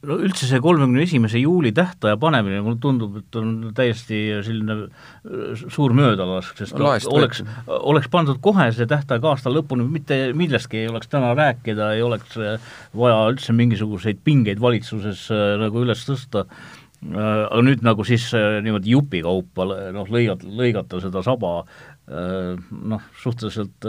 no 0.09 0.17
üldse 0.19 0.49
see 0.49 0.59
kolmekümne 0.63 1.05
esimese 1.05 1.41
juuli 1.43 1.71
tähtaja 1.75 2.17
panemine, 2.21 2.61
mulle 2.65 2.81
tundub, 2.83 3.21
et 3.21 3.39
on 3.39 3.53
täiesti 3.77 4.19
selline 4.43 4.77
äh, 4.89 5.63
suur 5.63 5.95
möödalask, 5.97 6.59
sest 6.59 6.77
no, 6.79 6.91
oleks, 7.15 7.43
oleks 7.79 8.11
pandud 8.13 8.41
kohe 8.43 8.69
see 8.75 8.89
tähtaeg 8.91 9.25
aasta 9.31 9.53
lõpuni, 9.53 9.87
mitte 9.87 10.19
millestki 10.39 10.83
ei 10.83 10.91
oleks 10.91 11.11
täna 11.13 11.33
rääkida, 11.39 11.93
ei 11.97 12.03
oleks 12.07 12.39
äh, 12.41 12.73
vaja 12.99 13.21
üldse 13.31 13.55
mingisuguseid 13.57 14.23
pingeid 14.27 14.63
valitsuses 14.63 15.29
äh, 15.35 15.45
nagu 15.63 15.85
üles 15.87 16.03
tõsta, 16.09 16.49
aga 17.03 17.59
nüüd 17.67 17.81
nagu 17.83 18.05
siis 18.07 18.29
niimoodi 18.63 18.93
jupikaupa 18.93 19.65
noh, 19.91 20.07
lõigata, 20.07 20.47
lõigata 20.47 21.01
seda 21.03 21.19
saba 21.27 21.65
noh, 22.07 23.09
suhteliselt 23.19 23.89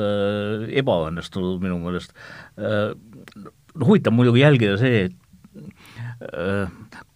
ebaõnnestunud 0.82 1.62
minu 1.62 1.78
meelest. 1.84 2.16
no 2.58 3.86
huvitav 3.86 4.18
muidugi 4.18 4.42
jälgida 4.42 4.80
see, 4.82 5.04
et 5.12 5.23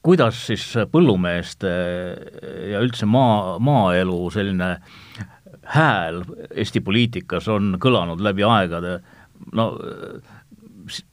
kuidas 0.04 0.40
siis 0.50 0.64
põllumeeste 0.92 1.74
ja 2.72 2.82
üldse 2.84 3.08
maa, 3.10 3.58
maaelu 3.60 4.20
selline 4.34 4.72
hääl 5.68 6.22
Eesti 6.56 6.82
poliitikas 6.84 7.48
on 7.52 7.76
kõlanud 7.82 8.22
läbi 8.24 8.46
aegade, 8.48 9.00
no 9.56 9.72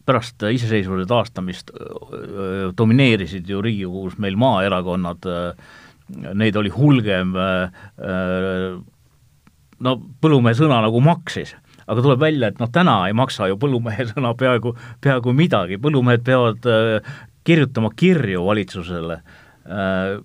pärast 0.07 0.45
iseseisvuse 0.47 1.07
taastamist 1.11 1.73
äh, 1.75 2.71
domineerisid 2.79 3.51
ju 3.51 3.63
Riigikogus 3.65 4.19
meil 4.23 4.39
maaerakonnad, 4.39 5.27
neid 6.37 6.57
oli 6.61 6.71
hulgem, 6.71 7.33
no 9.85 9.95
põllumehe 10.21 10.57
sõna 10.59 10.83
nagu 10.85 11.01
maksis. 11.05 11.55
Aga 11.85 12.01
tuleb 12.05 12.21
välja, 12.21 12.49
et 12.49 12.61
noh, 12.61 12.69
täna 12.73 12.99
ei 13.09 13.17
maksa 13.17 13.49
ju 13.51 13.59
põllumehe 13.61 14.07
sõna 14.13 14.35
peaaegu, 14.37 14.75
peaaegu 15.05 15.35
midagi, 15.37 15.81
põllumehed 15.81 16.25
peavad 16.25 16.69
kirjutama 17.45 17.93
kirju 17.97 18.45
valitsusele. 18.47 19.21
Äh, 19.69 20.23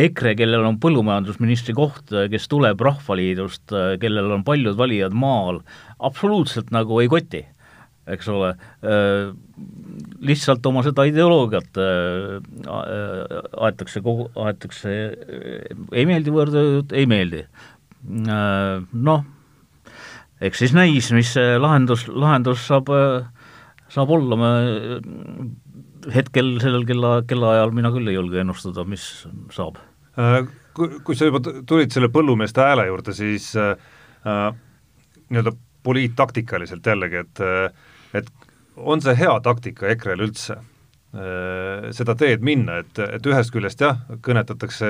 EKRE, 0.00 0.36
kellel 0.38 0.62
on 0.68 0.76
põllumajandusministri 0.82 1.74
koht, 1.74 2.12
kes 2.30 2.44
tuleb 2.50 2.82
Rahvaliidust, 2.86 3.72
kellel 3.98 4.36
on 4.36 4.44
paljud 4.46 4.76
valijad 4.78 5.16
maal, 5.18 5.64
absoluutselt 5.98 6.70
nagu 6.70 7.00
ei 7.02 7.08
koti, 7.10 7.40
eks 8.14 8.28
ole, 8.30 8.52
äh, 8.86 9.32
lihtsalt 10.22 10.66
oma 10.70 10.84
seda 10.86 11.08
ideoloogiat 11.10 11.80
äh, 11.82 12.38
aetakse 13.66 14.02
kogu, 14.04 14.28
aetakse, 14.38 14.94
ei 15.90 16.06
meeldi 16.06 16.34
võõrtööjõud, 16.38 16.94
ei 16.94 17.10
meeldi. 17.10 17.42
Noh, 18.00 19.24
eks 20.40 20.62
siis 20.62 20.72
näis, 20.72 21.10
mis 21.12 21.34
see 21.34 21.58
lahendus, 21.60 22.06
lahendus 22.08 22.62
saab, 22.70 22.94
saab 23.90 24.14
olla, 24.14 24.38
me 24.38 24.52
hetkel 26.14 26.56
sellel 26.62 26.86
kella, 26.88 27.20
kellaajal 27.28 27.74
mina 27.76 27.92
küll 27.94 28.10
ei 28.10 28.16
julge 28.16 28.40
ennustada, 28.42 28.84
mis 28.88 29.06
saab. 29.54 29.80
Äh, 30.20 30.42
kui, 30.76 31.00
kui 31.06 31.18
sa 31.18 31.28
juba 31.28 31.42
tulid 31.44 31.92
selle 31.94 32.10
põllumeeste 32.12 32.64
hääle 32.64 32.88
juurde, 32.88 33.14
siis 33.16 33.52
äh, 33.58 33.74
äh, 34.26 34.48
nii-öelda 35.28 35.54
poliittaktikaliselt 35.86 36.86
jällegi, 36.86 37.24
et 37.24 37.40
et 38.20 38.26
on 38.76 39.00
see 39.00 39.14
hea 39.16 39.32
taktika 39.44 39.88
EKRE-l 39.94 40.26
üldse 40.26 40.58
Äh, 40.58 40.69
seda 41.10 42.14
teed 42.14 42.44
minna, 42.46 42.76
et, 42.84 42.98
et 43.16 43.24
ühest 43.26 43.50
küljest 43.50 43.80
jah, 43.82 43.96
kõnetatakse 44.22 44.86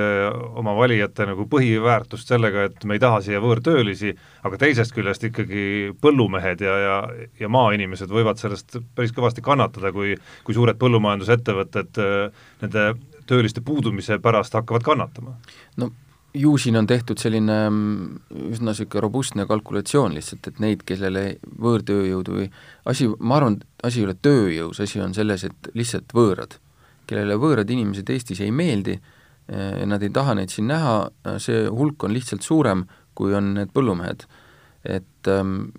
oma 0.61 0.75
valijate 0.77 1.25
nagu 1.31 1.47
põhiväärtust 1.49 2.29
sellega, 2.29 2.67
et 2.69 2.85
me 2.85 2.99
ei 2.99 3.01
taha 3.01 3.23
siia 3.25 3.41
võõrtöölisi, 3.41 4.13
aga 4.45 4.61
teisest 4.61 4.93
küljest 4.93 5.25
ikkagi 5.31 5.63
põllumehed 6.05 6.61
ja, 6.61 6.75
ja, 6.85 6.99
ja 7.41 7.49
maainimesed 7.49 8.13
võivad 8.13 8.37
sellest 8.43 8.77
päris 8.93 9.17
kõvasti 9.17 9.41
kannatada, 9.45 9.95
kui 9.97 10.13
kui 10.45 10.57
suured 10.57 10.79
põllumajandusettevõtted 10.81 12.01
äh, 12.03 12.45
nende 12.61 12.87
tööliste 13.31 13.63
puudumise 13.65 14.19
pärast 14.23 14.55
hakkavad 14.59 14.85
kannatama. 14.85 15.37
no 15.81 15.91
ju 16.35 16.57
siin 16.59 16.77
on 16.79 16.87
tehtud 16.87 17.19
selline 17.19 17.57
mm, 17.71 18.19
üsna 18.53 18.71
niisugune 18.71 19.03
robustne 19.03 19.47
kalkulatsioon 19.51 20.15
lihtsalt, 20.15 20.47
et 20.47 20.61
neid, 20.63 20.85
kellele 20.87 21.25
võõrtööjõudu 21.63 22.37
või 22.37 22.49
asi, 22.91 23.09
ma 23.19 23.41
arvan, 23.41 23.59
asi 23.83 24.03
ei 24.03 24.09
ole 24.09 24.17
tööjõus, 24.23 24.83
asi 24.83 25.03
on 25.03 25.15
selles, 25.17 25.45
et 25.49 25.71
lihtsalt 25.75 26.15
võõrad, 26.15 26.59
kellele 27.11 27.39
võõrad 27.41 27.71
inimesed 27.71 28.11
Eestis 28.15 28.43
ei 28.45 28.55
meeldi, 28.55 29.01
eh, 29.51 29.83
nad 29.87 30.03
ei 30.03 30.15
taha 30.15 30.39
neid 30.39 30.55
siin 30.55 30.71
näha, 30.71 30.97
see 31.43 31.67
hulk 31.67 32.07
on 32.07 32.15
lihtsalt 32.15 32.47
suurem, 32.47 32.87
kui 33.15 33.35
on 33.35 33.55
need 33.59 33.75
põllumehed. 33.75 34.27
et 34.81 35.29
ähm, 35.29 35.75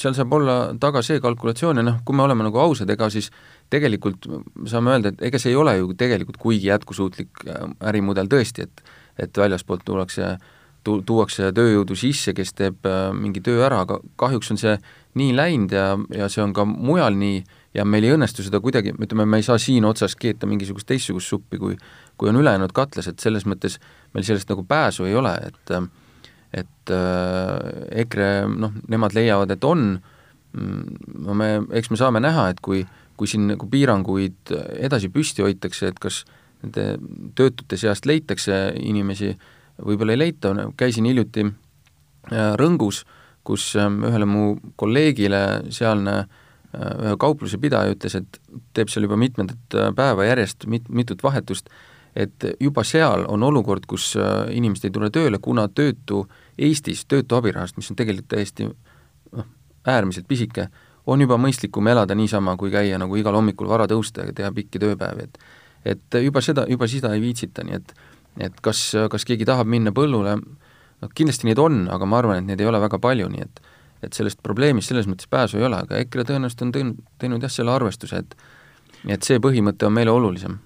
seal 0.00 0.14
saab 0.16 0.32
olla 0.32 0.54
taga 0.80 1.02
see 1.04 1.20
kalkulatsioon 1.20 1.80
ja 1.80 1.84
noh, 1.84 1.98
kui 2.04 2.16
me 2.16 2.22
oleme 2.24 2.46
nagu 2.46 2.58
ausad, 2.62 2.88
ega 2.88 3.10
siis 3.12 3.28
tegelikult 3.72 4.24
saame 4.68 4.94
öelda, 4.94 5.12
et 5.12 5.26
ega 5.28 5.40
see 5.42 5.52
ei 5.52 5.58
ole 5.60 5.74
ju 5.76 5.90
tegelikult 5.98 6.38
kuigi 6.40 6.70
jätkusuutlik 6.70 7.44
äh, 7.44 7.66
ärimudel 7.90 8.30
tõesti, 8.32 8.64
et 8.64 8.95
et 9.18 9.38
väljaspoolt 9.38 9.84
tullakse, 9.86 10.36
tu-, 10.84 11.00
tuuakse 11.06 11.50
tööjõudu 11.56 11.96
sisse, 11.98 12.34
kes 12.36 12.54
teeb 12.56 12.86
äh, 12.88 13.10
mingi 13.16 13.42
töö 13.44 13.64
ära, 13.66 13.82
aga 13.86 14.00
kahjuks 14.20 14.52
on 14.54 14.60
see 14.60 14.76
nii 15.16 15.36
läinud 15.36 15.72
ja, 15.72 15.86
ja 16.14 16.28
see 16.32 16.44
on 16.44 16.52
ka 16.56 16.66
mujal 16.68 17.16
nii 17.16 17.44
ja 17.76 17.84
meil 17.88 18.04
ei 18.06 18.14
õnnestu 18.16 18.44
seda 18.44 18.60
kuidagi, 18.64 18.94
ütleme, 18.96 19.26
me 19.28 19.40
ei 19.40 19.46
saa 19.46 19.58
siin 19.60 19.84
otsas 19.88 20.16
keeta 20.20 20.48
mingisugust 20.48 20.88
teistsugust 20.88 21.32
suppi, 21.32 21.60
kui 21.60 21.78
kui 22.16 22.30
on 22.30 22.38
ülejäänud 22.40 22.72
katlas, 22.72 23.08
et 23.10 23.20
selles 23.20 23.44
mõttes 23.44 23.76
meil 24.14 24.24
sellest 24.24 24.48
nagu 24.48 24.64
pääsu 24.64 25.04
ei 25.04 25.16
ole, 25.16 25.34
et 25.44 25.72
et 26.56 26.92
äh, 26.94 28.00
EKRE 28.02 28.28
noh, 28.48 28.72
nemad 28.88 29.16
leiavad, 29.16 29.50
et 29.52 29.64
on, 29.66 29.98
no 30.56 31.34
me, 31.36 31.48
eks 31.76 31.90
me 31.92 31.98
saame 32.00 32.22
näha, 32.22 32.48
et 32.52 32.62
kui, 32.64 32.84
kui 33.18 33.28
siin 33.28 33.44
nagu 33.50 33.68
piiranguid 33.68 34.54
edasi 34.78 35.10
püsti 35.12 35.44
hoitakse, 35.44 35.90
et 35.90 35.98
kas 36.00 36.22
nende 36.64 36.86
töötute 37.36 37.78
seast 37.80 38.06
leitakse 38.08 38.56
inimesi, 38.80 39.32
võib-olla 39.82 40.16
ei 40.16 40.20
leita, 40.20 40.54
käisin 40.76 41.08
hiljuti 41.08 41.44
äh, 41.46 42.54
Rõngus, 42.60 43.04
kus 43.46 43.68
ähm, 43.78 44.00
ühele 44.06 44.26
mu 44.28 44.46
kolleegile 44.80 45.42
sealne 45.74 46.16
äh, 46.22 46.94
ühe 47.04 47.16
kaupluse 47.20 47.60
pidaja 47.62 47.92
ütles, 47.94 48.16
et 48.18 48.40
teeb 48.74 48.90
seal 48.92 49.06
juba 49.06 49.18
mitmendat 49.20 49.76
äh, 49.76 49.92
päeva 49.96 50.26
järjest 50.26 50.66
mit-, 50.70 50.88
mitut 50.88 51.22
vahetust, 51.22 51.70
et 52.16 52.48
juba 52.60 52.84
seal 52.88 53.26
on 53.28 53.42
olukord, 53.44 53.84
kus 53.84 54.14
inimesed 54.48 54.88
ei 54.88 54.92
tule 54.94 55.10
tööle, 55.12 55.36
kuna 55.42 55.66
töötu 55.68 56.22
Eestis, 56.56 57.02
töötu 57.04 57.36
abirahast, 57.36 57.76
mis 57.76 57.90
on 57.92 57.98
tegelikult 57.98 58.30
täiesti 58.32 58.70
noh, 58.70 59.48
äärmiselt 59.84 60.24
pisike, 60.24 60.70
on 61.06 61.20
juba 61.20 61.36
mõistlikum 61.36 61.86
elada 61.92 62.16
niisama, 62.16 62.56
kui 62.56 62.72
käia 62.72 62.96
nagu 62.98 63.20
igal 63.20 63.36
hommikul 63.36 63.68
vara 63.68 63.84
tõusta 63.90 64.24
ja 64.24 64.32
teha 64.32 64.48
pikki 64.56 64.80
tööpäevi, 64.80 65.28
et 65.28 65.38
et 65.86 66.18
juba 66.22 66.42
seda, 66.44 66.66
juba 66.70 66.88
seda 66.90 67.14
ei 67.14 67.22
viitsita, 67.24 67.64
nii 67.66 67.80
et 67.80 67.96
et 68.46 68.58
kas, 68.60 68.90
kas 69.08 69.24
keegi 69.24 69.46
tahab 69.48 69.68
minna 69.72 69.94
põllule, 69.96 70.34
noh 70.36 71.12
kindlasti 71.16 71.48
neid 71.48 71.60
on, 71.62 71.86
aga 71.92 72.08
ma 72.08 72.18
arvan, 72.20 72.42
et 72.42 72.50
neid 72.50 72.60
ei 72.60 72.68
ole 72.68 72.80
väga 72.82 73.00
palju, 73.02 73.30
nii 73.32 73.46
et 73.46 73.62
et 74.04 74.12
sellest 74.12 74.42
probleemist 74.44 74.92
selles 74.92 75.06
mõttes 75.08 75.28
pääsu 75.30 75.56
ei 75.56 75.64
ole, 75.64 75.78
aga 75.86 76.02
EKRE 76.02 76.26
tõenäoliselt 76.28 76.66
on 76.66 76.72
teinud, 76.74 76.98
teinud 77.22 77.46
jah, 77.46 77.52
selle 77.52 77.72
arvestuse, 77.72 78.20
et 78.20 78.36
et 79.08 79.24
see 79.24 79.40
põhimõte 79.40 79.88
on 79.88 79.94
meile 79.96 80.12
olulisem 80.12 80.58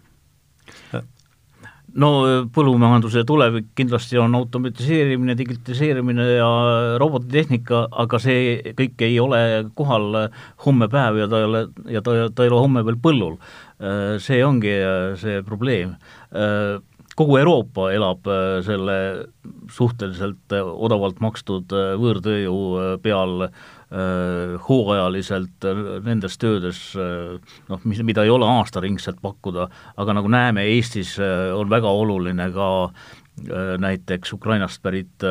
no 1.95 2.11
põllumajanduse 2.55 3.25
tulevik 3.27 3.71
kindlasti 3.79 4.19
on 4.21 4.35
automatiseerimine, 4.39 5.37
digitaliseerimine 5.39 6.27
ja 6.37 6.51
robotitehnika, 7.01 7.87
aga 8.05 8.21
see 8.23 8.75
kõik 8.79 9.07
ei 9.07 9.19
ole 9.23 9.41
kohal 9.79 10.29
homme 10.67 10.91
päev 10.93 11.23
ja 11.23 11.31
ta 11.31 11.41
ei 11.41 11.49
ole, 11.49 11.65
ja 11.91 12.05
ta, 12.05 12.17
ta 12.35 12.47
ei 12.47 12.53
ole 12.53 12.63
homme 12.63 12.85
veel 12.87 13.01
põllul. 13.03 13.37
See 14.21 14.43
ongi 14.45 14.77
see 15.21 15.41
probleem. 15.47 15.97
Kogu 17.21 17.37
Euroopa 17.37 17.91
elab 17.93 18.29
selle 18.65 18.97
suhteliselt 19.71 20.55
odavalt 20.57 21.21
makstud 21.21 21.73
võõrtööjõu 22.01 22.97
peal 23.05 23.45
äh, 23.45 23.61
Äh, 23.91 24.55
hooajaliselt 24.69 25.65
äh, 25.67 25.79
nendes 26.07 26.37
töödes 26.39 26.79
äh, 26.95 27.41
noh, 27.67 27.81
mis, 27.91 27.99
mida 28.07 28.23
ei 28.23 28.31
ole 28.31 28.47
aastaringselt 28.47 29.19
pakkuda, 29.19 29.65
aga 29.99 30.15
nagu 30.15 30.31
näeme, 30.31 30.63
Eestis 30.77 31.17
on 31.19 31.67
väga 31.73 31.91
oluline 31.91 32.47
ka 32.55 32.69
näiteks 33.83 34.37
Ukrainast 34.37 34.79
pärit 34.85 35.27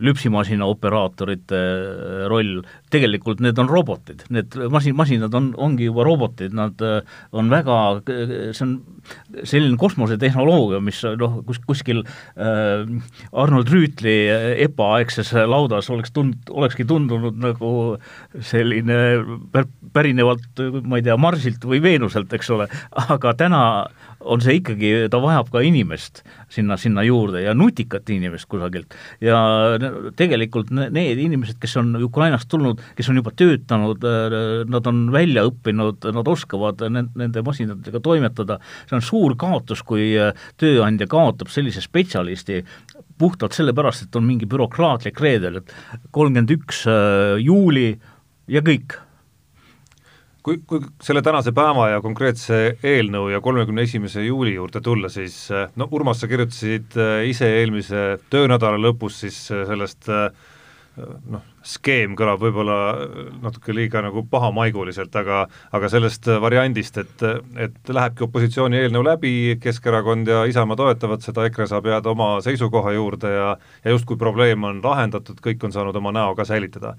lüpsimasina 0.00 0.66
operaatorite 0.66 1.58
äh, 1.58 2.24
roll, 2.30 2.62
tegelikult 2.92 3.42
need 3.44 3.58
on 3.62 3.70
robotid, 3.70 4.24
need 4.34 4.56
masin, 4.72 4.96
masinad 4.98 5.34
on, 5.36 5.52
ongi 5.60 5.88
juba 5.88 6.06
robotid, 6.06 6.54
nad 6.56 6.80
äh, 6.84 7.00
on 7.34 7.50
väga, 7.52 7.78
see 8.06 8.64
on 8.64 8.74
selline 9.46 9.78
kosmosetehnoloogia, 9.80 10.80
mis 10.84 11.02
noh, 11.20 11.40
kus, 11.46 11.60
kuskil 11.68 12.02
äh, 12.04 12.84
Arnold 13.32 13.70
Rüütli 13.72 14.16
EPA-aegses 14.66 15.34
laudas 15.50 15.90
oleks 15.94 16.14
tund-, 16.14 16.50
olekski 16.50 16.86
tundunud 16.88 17.38
nagu 17.42 17.74
selline 18.42 19.00
pär-, 19.54 19.70
pärinevalt 19.94 20.64
ma 20.82 20.98
ei 20.98 21.06
tea, 21.06 21.18
Marsilt 21.20 21.64
või 21.68 21.82
Veenuselt, 21.84 22.32
eks 22.34 22.50
ole, 22.54 22.68
aga 23.14 23.34
täna 23.38 23.62
on 24.24 24.42
see 24.44 24.58
ikkagi, 24.60 24.90
ta 25.12 25.20
vajab 25.22 25.50
ka 25.52 25.62
inimest 25.64 26.22
sinna, 26.52 26.76
sinna 26.80 27.04
juurde 27.06 27.42
ja 27.44 27.54
nutikat 27.56 28.08
inimest 28.12 28.48
kusagilt. 28.50 28.94
ja 29.20 29.38
tegelikult 30.16 30.72
need 30.74 31.20
inimesed, 31.20 31.58
kes 31.62 31.76
on 31.80 31.94
Ukrainast 32.02 32.48
tulnud, 32.50 32.82
kes 32.96 33.08
on 33.12 33.20
juba 33.20 33.34
töötanud, 33.36 34.04
nad 34.70 34.90
on 34.90 35.04
välja 35.14 35.46
õppinud, 35.48 36.08
nad 36.16 36.30
oskavad 36.30 36.82
nende 36.90 37.44
masinatega 37.44 38.00
toimetada, 38.04 38.58
see 38.88 38.98
on 38.98 39.04
suur 39.04 39.36
kaotus, 39.40 39.84
kui 39.86 40.12
tööandja 40.60 41.08
kaotab 41.10 41.52
sellise 41.52 41.84
spetsialisti 41.84 42.62
puhtalt 43.18 43.54
sellepärast, 43.54 44.08
et 44.08 44.18
on 44.18 44.26
mingi 44.26 44.48
bürokraatlik 44.50 45.20
reedel, 45.22 45.60
et 45.60 45.74
kolmkümmend 46.14 46.54
üks 46.56 46.84
juuli 47.44 47.92
ja 48.50 48.62
kõik 48.64 48.98
kui, 50.44 50.60
kui 50.68 50.82
selle 51.02 51.22
tänase 51.24 51.54
päeva 51.56 51.88
ja 51.94 52.00
konkreetse 52.04 52.76
eelnõu 52.84 53.30
ja 53.32 53.40
kolmekümne 53.44 53.86
esimese 53.88 54.24
juuli 54.26 54.54
juurde 54.58 54.82
tulla, 54.84 55.10
siis 55.12 55.38
eh, 55.54 55.70
no 55.80 55.88
Urmas, 55.90 56.20
sa 56.20 56.30
kirjutasid 56.30 56.98
eh, 57.00 57.20
ise 57.30 57.48
eelmise 57.60 58.04
töönädala 58.32 58.80
lõpus 58.80 59.22
siis 59.24 59.38
eh, 59.54 59.64
sellest 59.68 60.10
noh, 60.94 61.40
skeem 61.66 62.12
kõlab 62.14 62.38
võib-olla 62.38 62.76
natuke 63.42 63.74
liiga 63.74 63.98
nagu 64.04 64.22
pahamaiguliselt, 64.30 65.16
aga 65.18 65.40
aga 65.74 65.90
sellest 65.90 66.28
variandist, 66.44 67.00
et, 67.02 67.24
et 67.58 67.90
lähebki 67.96 68.28
opositsiooni 68.28 68.78
eelnõu 68.84 69.02
läbi, 69.08 69.32
Keskerakond 69.64 70.30
ja 70.30 70.44
Isamaa 70.46 70.78
toetavad 70.78 71.24
seda, 71.24 71.48
EKRE 71.48 71.66
saab 71.72 71.88
jääda 71.90 72.12
oma 72.12 72.30
seisukoha 72.46 72.94
juurde 72.94 73.32
ja 73.32 73.50
ja 73.56 73.96
justkui 73.96 74.20
probleem 74.20 74.70
on 74.70 74.84
lahendatud, 74.84 75.42
kõik 75.42 75.66
on 75.66 75.74
saanud 75.74 75.98
oma 75.98 76.14
näo 76.14 76.36
ka 76.38 76.46
säilitada 76.46 76.94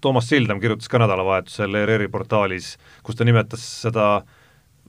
Toomas 0.00 0.28
Sildam 0.30 0.60
kirjutas 0.62 0.90
ka 0.92 1.00
nädalavahetusel 1.02 1.78
ERR-i 1.82 2.08
portaalis, 2.12 2.74
kus 3.06 3.18
ta 3.18 3.26
nimetas 3.26 3.62
seda 3.84 4.24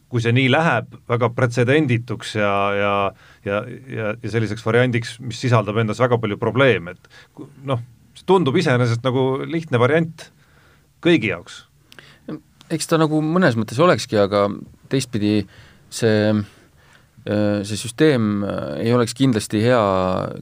kui 0.08 0.24
see 0.24 0.32
nii 0.32 0.48
läheb, 0.52 0.93
väga 1.10 1.30
pretsedendituks 1.36 2.36
ja, 2.39 2.52
ja 2.78 2.91
ja, 3.46 3.62
ja, 3.91 4.12
ja 4.24 4.32
selliseks 4.32 4.63
variandiks, 4.65 5.17
mis 5.20 5.39
sisaldab 5.43 5.80
endas 5.82 6.00
väga 6.00 6.20
palju 6.22 6.39
probleeme, 6.39 6.96
et 6.96 7.41
noh, 7.67 7.82
see 8.15 8.28
tundub 8.30 8.56
iseenesest 8.60 9.04
nagu 9.04 9.43
lihtne 9.43 9.80
variant 9.82 10.30
kõigi 11.04 11.34
jaoks. 11.34 11.65
eks 12.72 12.88
ta 12.88 13.00
nagu 13.00 13.20
mõnes 13.24 13.60
mõttes 13.60 13.80
olekski, 13.84 14.20
aga 14.20 14.48
teistpidi 14.91 15.41
see 15.91 16.32
Äh, 16.32 16.43
see 17.28 17.76
süsteem 17.80 18.44
äh, 18.46 18.86
ei 18.86 18.94
oleks 18.96 19.16
kindlasti 19.18 19.60
hea 19.63 19.82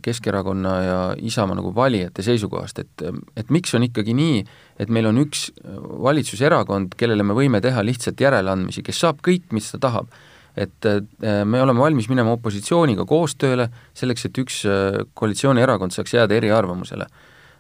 Keskerakonna 0.05 0.73
ja 0.83 0.99
Isamaa 1.17 1.57
nagu 1.57 1.71
valijate 1.75 2.25
seisukohast, 2.25 2.79
et 2.83 3.05
et 3.37 3.49
miks 3.53 3.73
on 3.77 3.85
ikkagi 3.87 4.13
nii, 4.17 4.43
et 4.79 4.91
meil 4.93 5.09
on 5.09 5.17
üks 5.23 5.47
valitsuserakond, 6.05 6.93
kellele 6.99 7.25
me 7.25 7.37
võime 7.37 7.61
teha 7.63 7.81
lihtsalt 7.85 8.21
järeleandmisi, 8.21 8.83
kes 8.85 9.01
saab 9.01 9.23
kõik, 9.25 9.49
mis 9.55 9.71
ta 9.73 9.81
tahab. 9.87 10.13
et 10.55 10.85
äh, 10.85 11.01
me 11.43 11.61
oleme 11.61 11.79
valmis 11.79 12.07
minema 12.07 12.31
opositsiooniga 12.37 13.05
koostööle, 13.05 13.69
selleks 13.93 14.29
et 14.29 14.37
üks 14.37 14.61
koalitsioonierakond 15.13 15.91
saaks 15.91 16.13
jääda 16.13 16.37
eriarvamusele. 16.37 17.07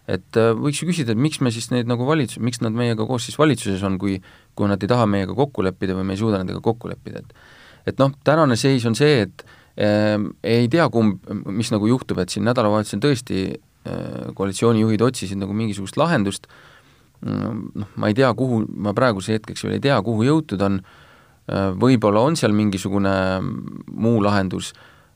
et 0.07 0.37
võiks 0.37 0.83
ju 0.83 0.91
küsida, 0.91 1.11
et 1.11 1.17
miks 1.17 1.41
me 1.41 1.49
siis 1.51 1.71
neid 1.71 1.89
nagu 1.89 2.05
valitsus, 2.05 2.37
miks 2.37 2.61
nad 2.61 2.71
meiega 2.71 3.07
koos 3.09 3.25
siis 3.25 3.39
valitsuses 3.41 3.81
on, 3.83 3.97
kui 3.97 4.21
kui 4.55 4.69
nad 4.69 4.83
ei 4.83 4.87
taha 4.87 5.05
meiega 5.09 5.33
kokku 5.33 5.63
leppida 5.63 5.97
või 5.97 6.05
me 6.05 6.13
ei 6.13 6.21
suuda 6.21 6.37
nendega 6.37 6.61
kokku 6.61 6.87
leppida, 6.87 7.25
et 7.25 7.54
et 7.85 8.01
noh, 8.01 8.13
tänane 8.25 8.57
seis 8.59 8.85
on 8.89 8.97
see, 8.97 9.25
et 9.25 9.45
äh, 9.77 10.17
ei 10.43 10.69
tea, 10.71 10.87
kumb, 10.93 11.21
mis 11.51 11.71
nagu 11.73 11.89
juhtub, 11.89 12.19
et 12.23 12.33
siin 12.33 12.45
nädalavahetusel 12.47 13.03
tõesti 13.03 13.43
äh, 13.51 14.31
koalitsioonijuhid 14.37 15.05
otsisid 15.05 15.41
nagu 15.41 15.55
mingisugust 15.57 15.99
lahendust, 16.01 16.49
noh, 17.25 17.87
ma 17.95 18.09
ei 18.11 18.17
tea, 18.17 18.27
kuhu, 18.37 18.65
ma 18.85 18.93
praeguse 18.93 19.37
hetkeks 19.37 19.63
veel 19.65 19.77
ei 19.77 19.85
tea, 19.87 19.95
kuhu 20.05 20.25
jõutud 20.27 20.61
on, 20.65 20.81
äh, 21.49 21.69
võib-olla 21.79 22.25
on 22.25 22.37
seal 22.39 22.53
mingisugune 22.57 23.15
muu 23.41 24.19
lahendus, 24.23 24.73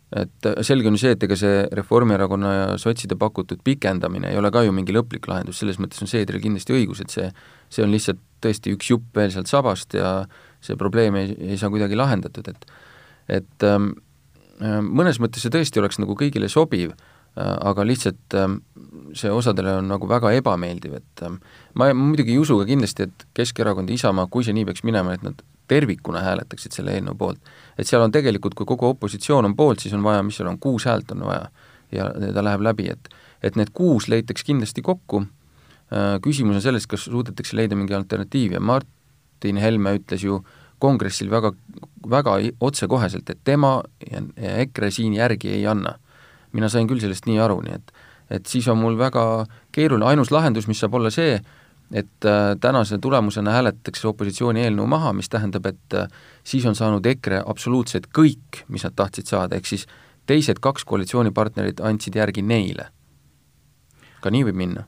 et 0.09 0.47
selge 0.65 0.89
on 0.89 0.95
ju 0.97 1.03
see, 1.03 1.13
et 1.13 1.23
ega 1.27 1.35
see 1.37 1.57
Reformierakonna 1.77 2.53
ja 2.53 2.69
sotside 2.81 3.13
pakutud 3.19 3.59
pikendamine 3.61 4.31
ei 4.31 4.39
ole 4.41 4.49
ka 4.49 4.63
ju 4.65 4.73
mingi 4.73 4.95
lõplik 4.95 5.29
lahendus, 5.29 5.59
selles 5.61 5.77
mõttes 5.77 6.01
on 6.01 6.09
Seedril 6.09 6.41
kindlasti 6.41 6.73
õigus, 6.73 7.03
et 7.03 7.13
see, 7.13 7.27
see 7.69 7.85
on 7.85 7.93
lihtsalt 7.93 8.17
tõesti 8.41 8.73
üks 8.73 8.89
jupp 8.89 9.19
veel 9.19 9.29
sealt 9.35 9.51
sabast 9.51 9.93
ja 9.93 10.15
äh, 10.23 10.48
see 10.61 10.77
probleem 10.79 11.15
ei, 11.19 11.35
ei 11.53 11.57
saa 11.57 11.71
kuidagi 11.73 11.97
lahendatud, 11.99 12.47
et 12.51 12.65
et 13.29 13.65
ähm, 13.67 13.91
äh, 14.61 14.79
mõnes 14.81 15.21
mõttes 15.21 15.45
see 15.45 15.53
tõesti 15.53 15.81
oleks 15.81 15.99
nagu 16.01 16.15
kõigile 16.17 16.49
sobiv 16.51 16.91
äh,, 16.91 16.97
aga 17.39 17.85
lihtsalt 17.85 18.35
äh, 18.37 18.49
see 19.17 19.31
osadele 19.31 19.77
on 19.79 19.87
nagu 19.91 20.09
väga 20.09 20.33
ebameeldiv, 20.39 20.97
et 20.99 21.23
äh, 21.25 21.37
ma, 21.75 21.91
ma 21.93 22.11
muidugi 22.11 22.35
ei 22.35 22.41
usu 22.41 22.59
ka 22.59 22.67
kindlasti, 22.69 23.07
et 23.09 23.27
Keskerakond 23.37 23.89
ja 23.89 23.99
Isamaa, 23.99 24.27
kui 24.31 24.47
see 24.47 24.55
nii 24.57 24.67
peaks 24.69 24.85
minema, 24.87 25.15
et 25.15 25.25
nad 25.25 25.41
tervikuna 25.69 26.23
hääletaksid 26.25 26.73
selle 26.73 26.95
eelnõu 26.97 27.17
poolt. 27.17 27.51
et 27.77 27.87
seal 27.87 28.01
on 28.01 28.11
tegelikult, 28.11 28.57
kui 28.57 28.67
kogu 28.67 28.89
opositsioon 28.89 29.51
on 29.51 29.55
poolt, 29.55 29.83
siis 29.85 29.93
on 29.93 30.03
vaja, 30.03 30.23
mis 30.25 30.39
seal 30.39 30.49
on, 30.49 30.59
kuus 30.59 30.87
häält 30.89 31.11
on 31.13 31.27
vaja 31.29 31.49
ja 31.93 32.09
ta 32.33 32.45
läheb 32.45 32.65
läbi, 32.65 32.89
et 32.91 33.11
et 33.43 33.55
need 33.55 33.69
kuus 33.73 34.09
leitaks 34.11 34.43
kindlasti 34.43 34.81
kokku 34.83 35.23
äh,, 35.23 36.17
küsimus 36.23 36.59
on 36.59 36.65
selles, 36.65 36.87
kas 36.89 37.05
suudetakse 37.07 37.55
leida 37.55 37.77
mingi 37.77 37.95
alternatiiv 37.95 38.57
ja 38.57 38.59
Mart 38.59 38.89
Martin 39.39 39.57
Helme 39.57 39.93
ütles 39.95 40.23
ju 40.23 40.41
kongressil 40.79 41.29
väga, 41.31 41.53
väga 42.09 42.33
otsekoheselt, 42.59 43.29
et 43.29 43.39
tema 43.43 43.81
ja, 44.03 44.21
EKRE 44.35 44.91
siin 44.91 45.13
järgi 45.13 45.53
ei 45.55 45.65
anna. 45.67 45.95
mina 46.51 46.69
sain 46.69 46.87
küll 46.87 46.99
sellest 46.99 47.27
nii 47.29 47.39
aru, 47.39 47.61
nii 47.61 47.73
et 47.75 47.91
et 48.29 48.45
siis 48.45 48.67
on 48.67 48.77
mul 48.77 48.97
väga 48.97 49.45
keeruline, 49.71 50.05
ainus 50.05 50.31
lahendus, 50.31 50.67
mis 50.67 50.79
saab 50.79 50.93
olla 50.93 51.09
see, 51.09 51.39
et 51.91 52.25
äh, 52.25 52.55
tänase 52.61 52.97
tulemusena 52.97 53.51
hääletatakse 53.51 54.07
opositsiooni 54.07 54.61
eelnõu 54.61 54.85
maha, 54.87 55.13
mis 55.13 55.29
tähendab, 55.29 55.65
et 55.65 55.93
äh, 55.93 56.07
siis 56.43 56.65
on 56.65 56.75
saanud 56.75 57.05
EKRE 57.05 57.43
absoluutselt 57.45 58.09
kõik, 58.13 58.65
mis 58.67 58.83
nad 58.83 58.93
tahtsid 58.95 59.25
saada, 59.25 59.55
ehk 59.55 59.65
siis 59.65 59.87
teised 60.25 60.59
kaks 60.61 60.85
koalitsioonipartnerit 60.85 61.79
andsid 61.79 62.15
järgi 62.15 62.41
neile. 62.41 62.91
ka 64.21 64.29
nii 64.29 64.43
võib 64.49 64.55
minna 64.55 64.83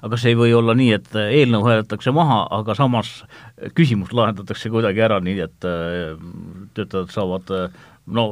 aga 0.00 0.12
kas 0.14 0.28
ei 0.28 0.36
või 0.38 0.54
olla 0.56 0.76
nii, 0.78 0.92
et 0.98 1.10
eelnõu 1.24 1.66
hääletatakse 1.66 2.12
maha, 2.14 2.42
aga 2.60 2.76
samas 2.78 3.22
küsimus 3.78 4.14
lahendatakse 4.16 4.70
kuidagi 4.72 5.04
ära 5.04 5.20
nii, 5.24 5.38
et 5.48 5.68
äh, 5.68 6.16
töötajad 6.78 7.12
saavad 7.14 7.54
äh, 7.54 7.84
no 8.06 8.28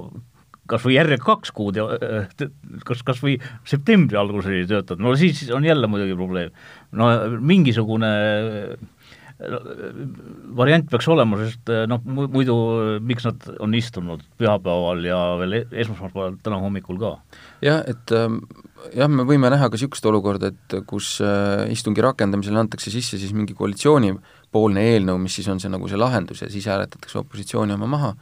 kas 0.70 0.82
või 0.82 0.96
järjega 0.96 1.22
kaks 1.22 1.52
kuud 1.54 1.78
ja 1.78 1.86
kas, 2.86 3.02
kas 3.06 3.20
või 3.22 3.36
septembri 3.68 4.18
alguseni 4.18 4.64
töötad, 4.66 4.98
no 5.02 5.14
siis 5.18 5.44
on 5.54 5.66
jälle 5.66 5.86
muidugi 5.90 6.16
probleem. 6.18 6.50
no 6.90 7.10
mingisugune 7.38 8.10
variant 10.56 10.86
peaks 10.88 11.08
olema, 11.12 11.36
sest 11.42 11.68
noh, 11.90 12.00
muidu 12.06 12.54
miks 13.04 13.26
nad 13.26 13.42
on 13.60 13.74
istunud 13.76 14.22
pühapäeval 14.40 15.02
ja 15.04 15.18
veel 15.40 15.58
e-, 15.58 15.66
esmaspäeval, 15.82 16.38
täna 16.44 16.60
hommikul 16.62 16.96
ka? 17.02 17.10
jah, 17.64 17.82
et 17.84 18.14
ähm, 18.16 18.38
jah, 18.96 19.10
me 19.12 19.26
võime 19.28 19.50
näha 19.52 19.68
ka 19.68 19.76
niisugust 19.76 20.08
olukorda, 20.08 20.52
et 20.54 20.78
kus 20.88 21.18
istungi 21.72 22.04
rakendamisel 22.04 22.56
antakse 22.62 22.92
sisse 22.94 23.20
siis 23.20 23.34
mingi 23.36 23.56
koalitsioonipoolne 23.58 24.86
eelnõu, 24.94 25.20
mis 25.20 25.36
siis 25.36 25.50
on 25.52 25.60
see 25.60 25.72
nagu 25.72 25.90
see 25.90 26.00
lahendus 26.00 26.40
ja 26.46 26.48
siis 26.52 26.68
hääletatakse 26.72 27.20
opositsiooni 27.20 27.76
oma 27.76 27.90
maha, 27.92 28.14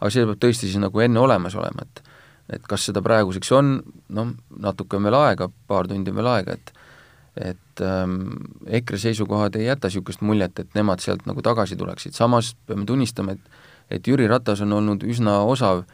aga 0.00 0.12
see 0.14 0.24
peab 0.24 0.40
tõesti 0.40 0.70
siis 0.70 0.80
nagu 0.80 1.04
enne 1.04 1.20
olemas 1.20 1.58
olema, 1.58 1.84
et 1.84 2.08
et 2.52 2.64
kas 2.68 2.88
seda 2.88 3.00
praeguseks 3.04 3.52
on, 3.56 3.76
noh, 4.12 4.32
natuke 4.60 4.98
on 4.98 5.06
veel 5.06 5.16
aega, 5.16 5.46
paar 5.68 5.88
tundi 5.88 6.12
on 6.12 6.18
veel 6.18 6.30
aega, 6.32 6.56
et 6.58 6.72
et 7.36 7.80
ähm, 7.80 8.18
EKRE 8.66 8.98
seisukohad 8.98 9.56
ei 9.56 9.66
jäta 9.70 9.88
niisugust 9.88 10.20
muljet, 10.20 10.58
et 10.58 10.74
nemad 10.76 11.00
sealt 11.00 11.24
nagu 11.26 11.42
tagasi 11.42 11.76
tuleksid, 11.80 12.12
samas 12.16 12.52
peame 12.66 12.84
tunnistama, 12.88 13.36
et 13.36 13.60
et 13.92 14.08
Jüri 14.08 14.28
Ratas 14.28 14.62
on 14.64 14.72
olnud 14.72 15.04
üsna 15.04 15.42
osav 15.48 15.84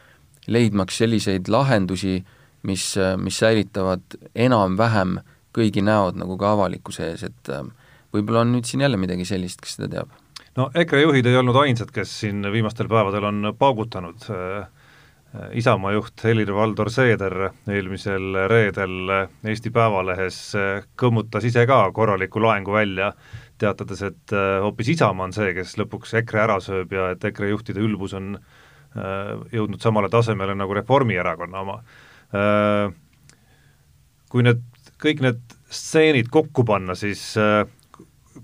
leidmaks 0.46 1.00
selliseid 1.02 1.48
lahendusi, 1.50 2.20
mis, 2.68 2.84
mis 3.18 3.40
säilitavad 3.42 4.18
enam-vähem 4.34 5.18
kõigi 5.56 5.82
näod 5.84 6.18
nagu 6.20 6.36
ka 6.38 6.52
avalikkuse 6.54 7.10
ees, 7.10 7.24
et 7.26 7.52
ähm, 7.54 7.72
võib-olla 8.14 8.44
on 8.44 8.54
nüüd 8.54 8.68
siin 8.68 8.84
jälle 8.84 9.00
midagi 9.00 9.26
sellist, 9.28 9.62
kes 9.64 9.78
seda 9.78 9.90
teab? 9.96 10.14
no 10.58 10.68
EKRE 10.74 11.04
juhid 11.04 11.26
ei 11.26 11.38
olnud 11.38 11.58
ainsad, 11.62 11.92
kes 11.94 12.12
siin 12.22 12.42
viimastel 12.52 12.90
päevadel 12.90 13.28
on 13.28 13.52
paugutanud 13.58 14.28
äh, 14.34 14.68
Isamaa 15.52 15.90
juht 15.92 16.22
Helir-Valdor 16.24 16.88
Seeder 16.88 17.34
eelmisel 17.68 18.32
reedel 18.48 19.10
Eesti 19.44 19.68
Päevalehes 19.74 20.38
kõmmutas 20.96 21.44
ise 21.44 21.66
ka 21.68 21.82
korraliku 21.92 22.40
laengu 22.40 22.72
välja, 22.72 23.10
teatades, 23.60 24.02
et 24.06 24.32
äh, 24.32 24.58
hoopis 24.64 24.92
Isamaa 24.94 25.28
on 25.28 25.34
see, 25.36 25.52
kes 25.56 25.74
lõpuks 25.80 26.14
EKRE 26.22 26.42
ära 26.46 26.58
sööb 26.64 26.94
ja 26.94 27.10
et 27.14 27.24
EKRE 27.28 27.50
juhtide 27.52 27.82
ülbus 27.84 28.14
on 28.16 28.36
äh, 28.38 29.34
jõudnud 29.52 29.82
samale 29.82 30.10
tasemele 30.12 30.56
nagu 30.56 30.76
Reformierakonna 30.78 31.64
oma. 31.64 31.80
Äh, 32.32 32.94
kui 34.32 34.46
need, 34.46 34.62
kõik 35.02 35.20
need 35.24 35.42
stseenid 35.68 36.30
kokku 36.32 36.64
panna, 36.68 36.96
siis 36.96 37.34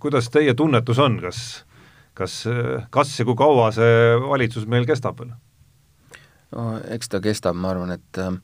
kuidas 0.01 0.29
teie 0.33 0.53
tunnetus 0.57 1.01
on, 1.01 1.16
kas, 1.23 1.40
kas, 2.16 2.42
kas 2.92 3.16
ja 3.20 3.25
kui 3.29 3.37
kaua 3.38 3.70
see 3.73 4.18
valitsus 4.20 4.68
meil 4.68 4.85
kestab 4.88 5.20
veel? 5.23 5.33
No 6.55 6.79
eks 6.97 7.11
ta 7.12 7.21
kestab, 7.25 7.59
ma 7.59 7.73
arvan, 7.75 7.95
et 7.99 8.23
ähm, 8.23 8.40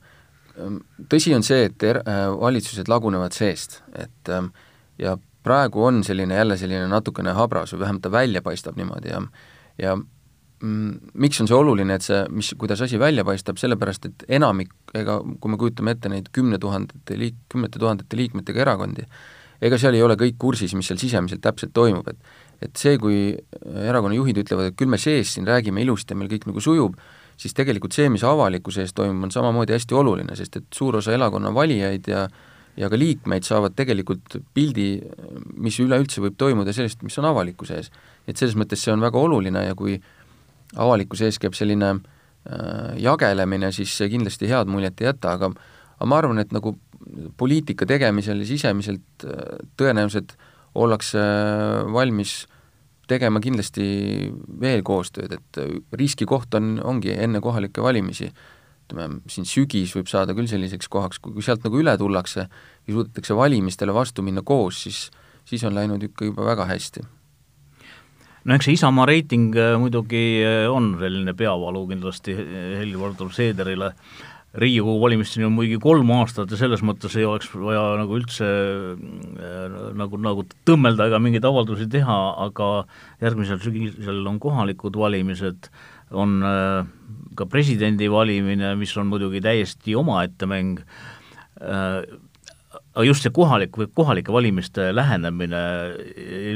tõsi 1.10 1.34
on 1.36 1.46
see, 1.46 1.68
et 1.70 1.86
er-, 1.86 2.02
äh, 2.04 2.26
valitsused 2.34 2.90
lagunevad 2.90 3.36
seest, 3.36 3.80
et 3.94 4.32
ähm, 4.32 4.52
ja 5.00 5.16
praegu 5.46 5.84
on 5.88 6.02
selline 6.04 6.36
jälle 6.36 6.56
selline 6.60 6.88
natukene 6.90 7.32
habras 7.36 7.72
või 7.74 7.86
vähemalt 7.86 8.04
ta 8.04 8.12
välja 8.12 8.42
paistab 8.44 8.76
niimoodi 8.76 9.12
ja 9.12 9.22
ja 9.80 9.94
mm, 9.96 11.12
miks 11.14 11.40
on 11.40 11.48
see 11.48 11.56
oluline, 11.56 11.96
et 11.96 12.04
see, 12.04 12.20
mis, 12.34 12.52
kuidas 12.60 12.82
asi 12.84 12.98
välja 13.00 13.24
paistab, 13.24 13.60
sellepärast 13.60 14.10
et 14.10 14.24
enamik, 14.40 14.74
ega 14.94 15.20
kui 15.40 15.52
me 15.52 15.58
kujutame 15.60 15.96
ette 15.96 16.12
neid 16.12 16.28
kümne 16.36 16.60
tuhandete 16.60 17.16
liik-, 17.16 17.40
kümnete 17.52 17.80
tuhandete 17.80 18.18
liikmetega 18.20 18.66
erakondi, 18.66 19.06
ega 19.64 19.78
seal 19.80 19.96
ei 19.96 20.04
ole 20.04 20.16
kõik 20.20 20.36
kursis, 20.40 20.74
mis 20.76 20.90
seal 20.90 21.00
sisemiselt 21.00 21.42
täpselt 21.44 21.74
toimub, 21.76 22.08
et 22.12 22.38
et 22.60 22.76
see, 22.76 22.98
kui 23.00 23.30
erakonna 23.88 24.12
juhid 24.12 24.36
ütlevad, 24.42 24.66
et 24.68 24.76
küll 24.76 24.90
me 24.92 24.98
sees 25.00 25.30
siin 25.32 25.46
räägime 25.48 25.80
ilusti 25.80 26.12
ja 26.12 26.18
meil 26.20 26.28
kõik 26.28 26.44
nagu 26.50 26.60
sujub, 26.60 26.98
siis 27.40 27.56
tegelikult 27.56 27.96
see, 27.96 28.10
mis 28.12 28.24
avalikkuse 28.26 28.84
ees 28.84 28.94
toimub, 28.96 29.24
on 29.28 29.34
samamoodi 29.34 29.74
hästi 29.76 29.96
oluline, 29.96 30.36
sest 30.38 30.60
et 30.60 30.68
suur 30.76 31.00
osa 31.00 31.14
elakonna 31.16 31.54
valijaid 31.56 32.10
ja 32.10 32.28
ja 32.78 32.86
ka 32.88 32.96
liikmeid 32.96 33.44
saavad 33.44 33.74
tegelikult 33.76 34.36
pildi, 34.54 35.00
mis 35.60 35.76
üleüldse 35.82 36.22
võib 36.22 36.36
toimuda 36.38 36.72
sellest, 36.72 37.02
mis 37.02 37.18
on 37.20 37.26
avalikkuse 37.28 37.76
ees. 37.76 37.90
et 38.28 38.38
selles 38.38 38.54
mõttes 38.56 38.80
see 38.84 38.92
on 38.92 39.02
väga 39.02 39.18
oluline 39.18 39.64
ja 39.66 39.74
kui 39.74 39.96
avalikkuse 40.78 41.26
ees 41.26 41.40
käib 41.42 41.56
selline 41.58 41.90
äh, 41.96 42.94
jagelemine, 43.02 43.72
siis 43.74 43.96
see 43.98 44.08
kindlasti 44.12 44.48
head 44.48 44.70
muljet 44.70 45.02
ei 45.02 45.10
jäta, 45.10 45.34
aga 45.34 45.50
aga 45.50 46.08
ma 46.08 46.20
arvan, 46.22 46.38
et 46.40 46.54
nagu 46.56 46.76
poliitika 47.36 47.88
tegemisel 47.90 48.40
ja 48.44 48.48
sisemiselt 48.48 49.26
äh, 49.26 49.58
tõenäoliselt 49.76 50.36
ollakse 50.78 51.20
valmis 51.90 52.44
äh, 52.44 52.59
tegema 53.10 53.42
kindlasti 53.42 53.84
veel 54.62 54.84
koostööd, 54.86 55.34
et 55.36 55.60
riskikoht 55.98 56.54
on, 56.58 56.78
ongi 56.86 57.12
enne 57.16 57.42
kohalikke 57.44 57.82
valimisi, 57.84 58.30
ütleme, 58.86 59.20
siin 59.30 59.46
sügis 59.48 59.94
võib 59.96 60.10
saada 60.10 60.34
küll 60.36 60.50
selliseks 60.50 60.90
kohaks, 60.90 61.20
kui 61.22 61.44
sealt 61.44 61.64
nagu 61.66 61.80
üle 61.80 61.96
tullakse 61.98 62.46
ja 62.46 62.92
suudetakse 62.94 63.36
valimistele 63.38 63.94
vastu 63.94 64.24
minna 64.26 64.42
koos, 64.46 64.84
siis, 64.86 65.08
siis 65.48 65.64
on 65.66 65.76
läinud 65.76 66.02
ikka 66.10 66.30
juba 66.30 66.46
väga 66.52 66.68
hästi. 66.70 67.06
No 68.48 68.56
eks 68.56 68.70
see 68.70 68.78
Isamaa 68.78 69.04
reiting 69.04 69.52
äh, 69.58 69.74
muidugi 69.76 70.40
äh, 70.40 70.64
on 70.72 70.94
selline 71.00 71.34
peavalu 71.36 71.84
kindlasti 71.90 72.32
Helir-Valdor 72.38 73.34
Seederile. 73.36 73.92
äh,, 73.92 74.39
Riigikogu 74.50 74.98
valimisteni 74.98 75.44
on 75.46 75.52
muidugi 75.54 75.78
kolm 75.78 76.08
aastat 76.10 76.50
ja 76.50 76.56
selles 76.58 76.80
mõttes 76.82 77.14
ei 77.14 77.26
oleks 77.26 77.52
vaja 77.54 77.84
nagu 78.00 78.16
üldse 78.18 78.46
äh, 78.50 79.74
nagu, 79.94 80.18
nagu 80.18 80.42
tõmmelda 80.66 81.06
ega 81.06 81.20
mingeid 81.22 81.44
avaldusi 81.46 81.86
teha, 81.90 82.16
aga 82.48 82.70
järgmisel 83.22 83.60
sügisel 83.62 84.24
on 84.26 84.40
kohalikud 84.42 84.98
valimised, 84.98 85.68
on 86.10 86.40
äh, 86.42 86.80
ka 87.38 87.46
presidendi 87.46 88.08
valimine, 88.10 88.72
mis 88.80 88.96
on 88.98 89.06
muidugi 89.12 89.38
täiesti 89.44 89.94
omaette 89.94 90.48
mäng, 90.50 90.82
äh, 91.62 92.00
aga 92.90 93.04
just 93.06 93.22
see 93.22 93.34
kohalik 93.34 93.78
või 93.78 93.86
kohalike 93.94 94.34
valimiste 94.34 94.88
lähenemine 94.90 95.62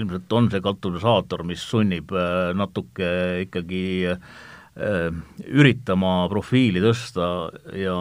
ilmselt 0.01 0.35
on 0.35 0.51
see 0.51 0.65
katalüsaator, 0.67 1.47
mis 1.47 1.63
sunnib 1.63 2.11
natuke 2.59 3.15
ikkagi 3.47 3.85
äh, 4.17 4.35
üritama 4.75 6.25
profiili 6.31 6.83
tõsta 6.83 7.27
ja 7.79 7.95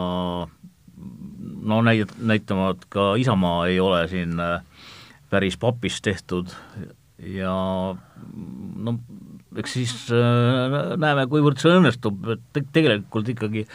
no 1.64 1.80
näid-, 1.86 2.14
näitavad 2.18 2.84
ka 2.92 3.14
Isamaa 3.20 3.68
ei 3.70 3.80
ole 3.80 4.04
siin 4.10 4.40
äh, 4.42 4.62
päris 5.30 5.56
papist 5.60 6.04
tehtud 6.04 6.50
ja 7.18 7.54
no 7.94 8.96
eks 9.56 9.76
siis 9.78 9.94
äh, 10.12 10.94
näeme, 10.98 11.28
kuivõrd 11.30 11.62
see 11.62 11.76
õnnestub, 11.78 12.26
et 12.34 12.42
te-, 12.52 12.66
tegelikult 12.74 13.30
ikkagi 13.34 13.66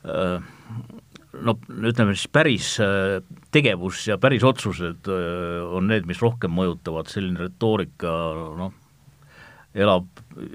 no 0.00 1.52
ütleme 1.68 2.14
siis 2.16 2.30
päris 2.32 2.68
tegevus 3.52 4.06
ja 4.08 4.16
päris 4.18 4.46
otsused 4.48 5.10
on 5.12 5.90
need, 5.92 6.06
mis 6.08 6.22
rohkem 6.24 6.54
mõjutavad, 6.56 7.10
selline 7.12 7.44
retoorika 7.44 8.14
noh, 8.56 8.72
elab 9.74 10.06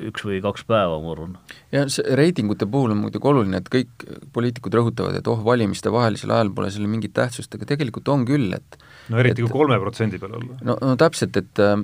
üks 0.09 0.25
või 0.27 0.41
kaks 0.43 0.65
päeva, 0.67 0.97
ma 0.99 1.13
arvan. 1.13 1.37
ja 1.71 1.85
see 1.91 2.15
reitingute 2.19 2.67
puhul 2.67 2.91
on 2.95 2.99
muidugi 3.05 3.29
oluline, 3.29 3.61
et 3.61 3.69
kõik 3.71 4.07
poliitikud 4.35 4.75
rõhutavad, 4.75 5.15
et 5.19 5.29
oh, 5.31 5.39
valimistevahelisel 5.45 6.33
ajal 6.35 6.51
pole 6.55 6.71
sellel 6.73 6.91
mingit 6.91 7.15
tähtsust, 7.15 7.55
aga 7.55 7.69
tegelikult 7.69 8.11
on 8.11 8.25
küll, 8.27 8.51
et 8.57 8.77
no 9.13 9.21
eriti 9.21 9.39
et, 9.39 9.47
kui 9.47 9.61
kolme 9.63 9.79
protsendi 9.79 10.19
peal 10.19 10.35
olla. 10.39 10.59
no, 10.67 10.77
no 10.81 10.99
täpselt, 10.99 11.39
et 11.39 11.63
äh, 11.63 11.77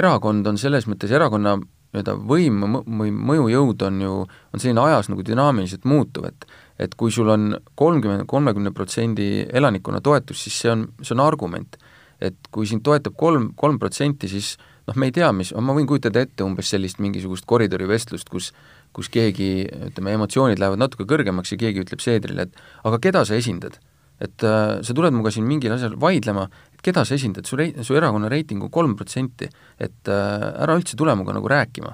erakond 0.00 0.46
on 0.50 0.60
selles 0.60 0.88
mõttes, 0.90 1.12
erakonna 1.14 1.56
nii-öelda 1.58 2.14
võim 2.28 2.64
või 3.00 3.12
mõjujõud 3.16 3.84
on 3.88 4.00
ju, 4.04 4.14
on 4.28 4.60
selline 4.60 4.82
ajas 4.84 5.08
nagu 5.08 5.24
dünaamiliselt 5.24 5.88
muutuv, 5.88 6.28
et 6.28 6.48
et 6.78 6.92
kui 6.94 7.10
sul 7.10 7.26
on 7.32 7.56
kolmkümmend, 7.74 8.22
kolmekümne 8.30 8.70
protsendi 8.70 9.48
elanikkonna 9.50 9.98
toetus, 10.04 10.44
siis 10.44 10.60
see 10.62 10.70
on, 10.70 10.84
see 11.02 11.16
on 11.16 11.24
argument. 11.24 11.74
Et 12.20 12.50
kui 12.50 12.66
sind 12.66 12.82
toetab 12.86 13.14
kolm, 13.18 13.52
kolm 13.58 13.78
protsenti, 13.78 14.28
siis 14.30 14.56
noh, 14.88 14.96
me 14.98 15.08
ei 15.08 15.14
tea, 15.14 15.30
mis, 15.36 15.52
ma 15.54 15.76
võin 15.76 15.86
kujutada 15.88 16.24
ette 16.24 16.46
umbes 16.46 16.70
sellist 16.72 16.98
mingisugust 17.02 17.46
koridorivestlust, 17.48 18.28
kus 18.32 18.52
kus 18.96 19.10
keegi, 19.12 19.68
ütleme, 19.90 20.14
emotsioonid 20.16 20.60
lähevad 20.60 20.80
natuke 20.80 21.06
kõrgemaks 21.08 21.52
ja 21.52 21.60
keegi 21.60 21.84
ütleb 21.84 22.02
Seedrile, 22.02 22.48
et 22.48 22.88
aga 22.88 23.00
keda 23.02 23.24
sa 23.28 23.38
esindad? 23.38 23.78
et 24.18 24.42
äh, 24.42 24.80
sa 24.82 24.94
tuled 24.98 25.14
minuga 25.14 25.30
siin 25.30 25.44
mingil 25.46 25.70
asjal 25.70 25.92
vaidlema, 26.02 26.48
et 26.74 26.80
keda 26.82 27.04
sa 27.06 27.14
esindad, 27.14 27.46
su 27.46 27.54
rei-, 27.54 27.70
su 27.86 27.94
erakonna 27.94 28.26
reiting 28.26 28.64
on 28.66 28.72
kolm 28.74 28.96
protsenti, 28.98 29.46
et 29.78 30.10
äh, 30.10 30.48
ära 30.64 30.74
üldse 30.74 30.98
tule 30.98 31.14
minuga 31.14 31.36
nagu 31.36 31.46
rääkima. 31.52 31.92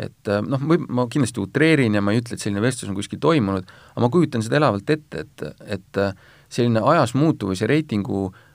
et 0.00 0.30
äh, 0.32 0.40
noh, 0.40 0.62
võib, 0.64 0.86
ma 0.88 1.04
kindlasti 1.12 1.42
utreerin 1.42 1.98
ja 1.98 2.00
ma 2.00 2.14
ei 2.14 2.22
ütle, 2.22 2.38
et 2.38 2.40
selline 2.40 2.64
vestlus 2.64 2.88
on 2.88 2.96
kuskil 2.96 3.20
toimunud, 3.20 3.68
aga 3.68 4.00
ma 4.00 4.08
kujutan 4.14 4.46
seda 4.46 4.56
elavalt 4.62 4.88
ette, 4.96 5.26
et, 5.26 5.44
et 5.76 6.00
äh, 6.00 6.16
selline 6.48 6.80
ajas 6.80 7.12
muutuv 7.18 7.52
või 7.52 7.60
see 7.60 7.68
reitingu 7.68 8.30
Äh, 8.30 8.47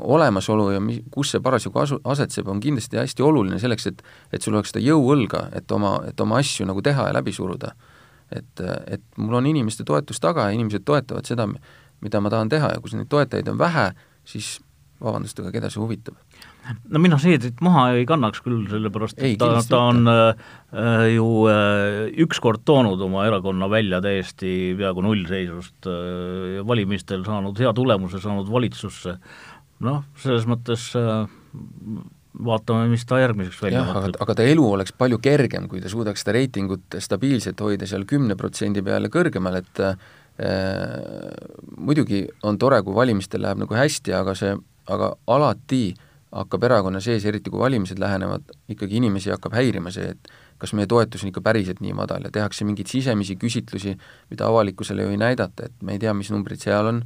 olemasolu 0.00 0.70
ja 0.74 0.80
mi-, 0.82 1.02
kus 1.10 1.34
see 1.34 1.42
parasjagu 1.42 1.78
asu-, 1.82 2.00
asetseb, 2.04 2.48
on 2.50 2.60
kindlasti 2.62 2.98
hästi 2.98 3.22
oluline 3.22 3.60
selleks, 3.62 3.86
et 3.92 4.02
et 4.32 4.42
sul 4.42 4.54
oleks 4.54 4.72
seda 4.72 4.82
jõuõlga, 4.84 5.46
et 5.56 5.72
oma, 5.72 6.00
et 6.08 6.20
oma 6.20 6.40
asju 6.42 6.66
nagu 6.66 6.82
teha 6.82 7.08
ja 7.08 7.14
läbi 7.14 7.32
suruda. 7.32 7.74
et, 8.30 8.60
et 8.90 9.02
mul 9.16 9.34
on 9.38 9.46
inimeste 9.46 9.84
toetus 9.86 10.18
taga 10.20 10.48
ja 10.48 10.54
inimesed 10.56 10.82
toetavad 10.84 11.26
seda, 11.26 11.46
mida 12.02 12.20
ma 12.20 12.30
tahan 12.30 12.48
teha 12.48 12.72
ja 12.74 12.80
kui 12.82 12.96
neid 12.98 13.08
toetajaid 13.08 13.48
on 13.48 13.58
vähe, 13.58 13.92
siis 14.26 14.56
vabandust, 15.00 15.38
aga 15.40 15.52
keda 15.54 15.70
see 15.70 15.80
huvitab? 15.80 16.18
No 16.66 17.02
mina 17.02 17.18
Seedrit 17.20 17.60
maha 17.64 17.88
ei 17.96 18.06
kannaks 18.08 18.42
küll, 18.44 18.64
sellepärast 18.70 19.18
et 19.18 19.28
ei, 19.30 19.36
ta, 19.40 19.50
ta 19.68 19.82
on 19.92 20.10
äh, 20.10 21.06
ju 21.14 21.28
äh, 21.50 22.08
ükskord 22.26 22.64
toonud 22.68 23.00
oma 23.06 23.26
erakonna 23.28 23.68
välja 23.70 24.00
täiesti 24.04 24.74
peaaegu 24.78 25.04
nullseisust 25.06 25.90
äh,, 25.90 26.60
valimistel 26.66 27.24
saanud 27.26 27.58
hea 27.62 27.72
tulemuse, 27.76 28.20
saanud 28.22 28.50
valitsusse, 28.52 29.16
noh, 29.86 30.02
selles 30.22 30.46
mõttes 30.50 30.90
äh, 30.98 31.24
vaatame, 32.44 32.88
mis 32.90 33.04
ta 33.08 33.20
järgmiseks 33.20 33.60
välja 33.62 33.84
mõtleb. 33.86 34.18
aga 34.20 34.36
ta 34.36 34.46
elu 34.46 34.64
oleks 34.76 34.94
palju 34.96 35.18
kergem, 35.22 35.68
kui 35.70 35.80
ta 35.84 35.90
suudaks 35.92 36.24
seda 36.24 36.36
reitingut 36.36 36.98
stabiilselt 37.02 37.60
hoida 37.64 37.88
seal 37.88 38.04
kümne 38.08 38.36
protsendi 38.38 38.84
peale 38.84 39.10
kõrgemal, 39.12 39.60
et 39.62 39.82
äh, 39.84 39.94
muidugi 41.76 42.26
on 42.44 42.58
tore, 42.60 42.82
kui 42.84 42.96
valimistel 42.96 43.44
läheb 43.46 43.62
nagu 43.64 43.78
hästi, 43.78 44.16
aga 44.18 44.36
see, 44.38 44.52
aga 44.92 45.14
alati 45.32 45.84
hakkab 46.32 46.64
erakonna 46.66 47.00
sees, 47.00 47.24
eriti 47.24 47.50
kui 47.50 47.60
valimised 47.60 48.00
lähenevad, 48.02 48.50
ikkagi 48.72 48.98
inimesi 48.98 49.30
hakkab 49.30 49.54
häirima 49.56 49.92
see, 49.94 50.10
et 50.16 50.32
kas 50.58 50.72
meie 50.76 50.88
toetus 50.90 51.22
on 51.24 51.30
ikka 51.30 51.42
päriselt 51.44 51.80
nii 51.84 51.94
madal 51.96 52.26
ja 52.26 52.32
tehakse 52.32 52.66
mingeid 52.66 52.90
sisemisi 52.90 53.36
küsitlusi, 53.40 53.94
mida 54.30 54.48
avalikkusele 54.48 55.06
ju 55.06 55.14
ei 55.14 55.20
näidata, 55.20 55.70
et 55.70 55.82
me 55.82 55.96
ei 55.96 56.02
tea, 56.02 56.14
mis 56.16 56.32
numbrid 56.34 56.60
seal 56.62 56.90
on, 56.90 57.02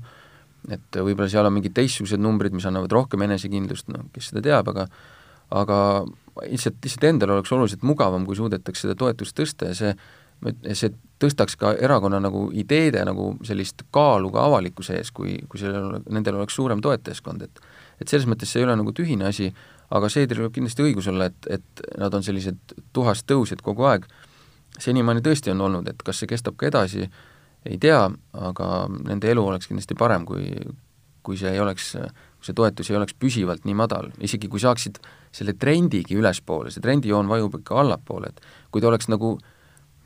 et 0.71 0.97
võib-olla 0.97 1.29
seal 1.33 1.47
on 1.47 1.57
mingid 1.57 1.75
teistsugused 1.77 2.21
numbrid, 2.21 2.55
mis 2.57 2.67
annavad 2.69 2.93
rohkem 2.93 3.27
enesekindlust, 3.27 3.91
no 3.93 4.07
kes 4.15 4.31
seda 4.33 4.45
teab, 4.47 4.73
aga 4.73 4.89
aga 5.51 5.77
lihtsalt, 6.47 6.79
lihtsalt 6.85 7.07
endal 7.09 7.35
oleks 7.35 7.53
oluliselt 7.53 7.83
mugavam, 7.83 8.25
kui 8.27 8.39
suudetaks 8.39 8.85
seda 8.85 8.95
toetust 8.99 9.35
tõsta 9.37 9.71
ja 9.73 9.75
see, 9.75 9.95
see 10.79 10.93
tõstaks 11.21 11.59
ka 11.59 11.73
erakonna 11.83 12.21
nagu 12.23 12.47
ideede 12.57 13.03
nagu 13.09 13.33
sellist 13.47 13.85
kaalu 13.95 14.31
ka 14.35 14.47
avalikkuse 14.47 14.97
ees, 15.01 15.11
kui, 15.15 15.37
kui 15.51 15.61
sellel, 15.61 16.01
nendel 16.09 16.39
oleks 16.41 16.57
suurem 16.57 16.83
toetajaskond, 16.85 17.49
et 17.49 17.63
et 18.01 18.09
selles 18.09 18.29
mõttes 18.31 18.51
see 18.51 18.63
ei 18.63 18.69
ole 18.69 18.77
nagu 18.81 18.93
tühine 18.97 19.29
asi, 19.29 19.51
aga 19.91 20.09
Seedril 20.13 20.47
võib 20.47 20.57
kindlasti 20.59 20.85
õigus 20.87 21.09
olla, 21.11 21.29
et, 21.31 21.51
et 21.59 21.85
nad 21.99 22.15
on 22.15 22.25
sellised 22.25 22.77
tuhast 22.97 23.27
tõusjad 23.31 23.63
kogu 23.67 23.87
aeg, 23.91 24.07
senimaani 24.81 25.23
tõesti 25.25 25.53
on 25.53 25.61
olnud, 25.67 25.89
et 25.91 26.03
kas 26.07 26.23
see 26.23 26.31
kestab 26.31 26.57
ka 26.61 26.71
edasi, 26.71 27.09
ei 27.69 27.79
tea, 27.81 28.05
aga 28.41 28.67
nende 29.05 29.31
elu 29.31 29.45
oleks 29.45 29.69
kindlasti 29.69 29.97
parem, 29.99 30.25
kui, 30.29 30.49
kui 31.27 31.37
see 31.37 31.53
ei 31.53 31.61
oleks, 31.61 31.93
kui 32.39 32.49
see 32.49 32.57
toetus 32.57 32.91
ei 32.91 32.97
oleks 32.97 33.17
püsivalt 33.21 33.67
nii 33.69 33.77
madal, 33.77 34.11
isegi 34.25 34.49
kui 34.49 34.63
saaksid 34.63 35.01
selle 35.35 35.55
trendigi 35.61 36.17
ülespoole, 36.17 36.73
see 36.73 36.85
trendijoon 36.85 37.29
vajub 37.31 37.61
ikka 37.61 37.83
allapoole, 37.83 38.33
et 38.33 38.71
kui 38.73 38.83
ta 38.83 38.89
oleks 38.89 39.11
nagu 39.13 39.37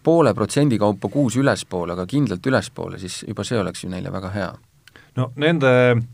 poole 0.05 0.35
protsendi 0.37 0.79
kaupa 0.79 1.09
kuus 1.09 1.39
ülespoole, 1.41 1.95
aga 1.95 2.07
kindlalt 2.09 2.47
ülespoole, 2.47 2.99
siis 3.01 3.23
juba 3.29 3.45
see 3.47 3.61
oleks 3.61 3.85
ju 3.85 3.93
neile 3.93 4.13
väga 4.13 4.33
hea. 4.35 4.51
No 5.19 5.31
nende 5.41 5.71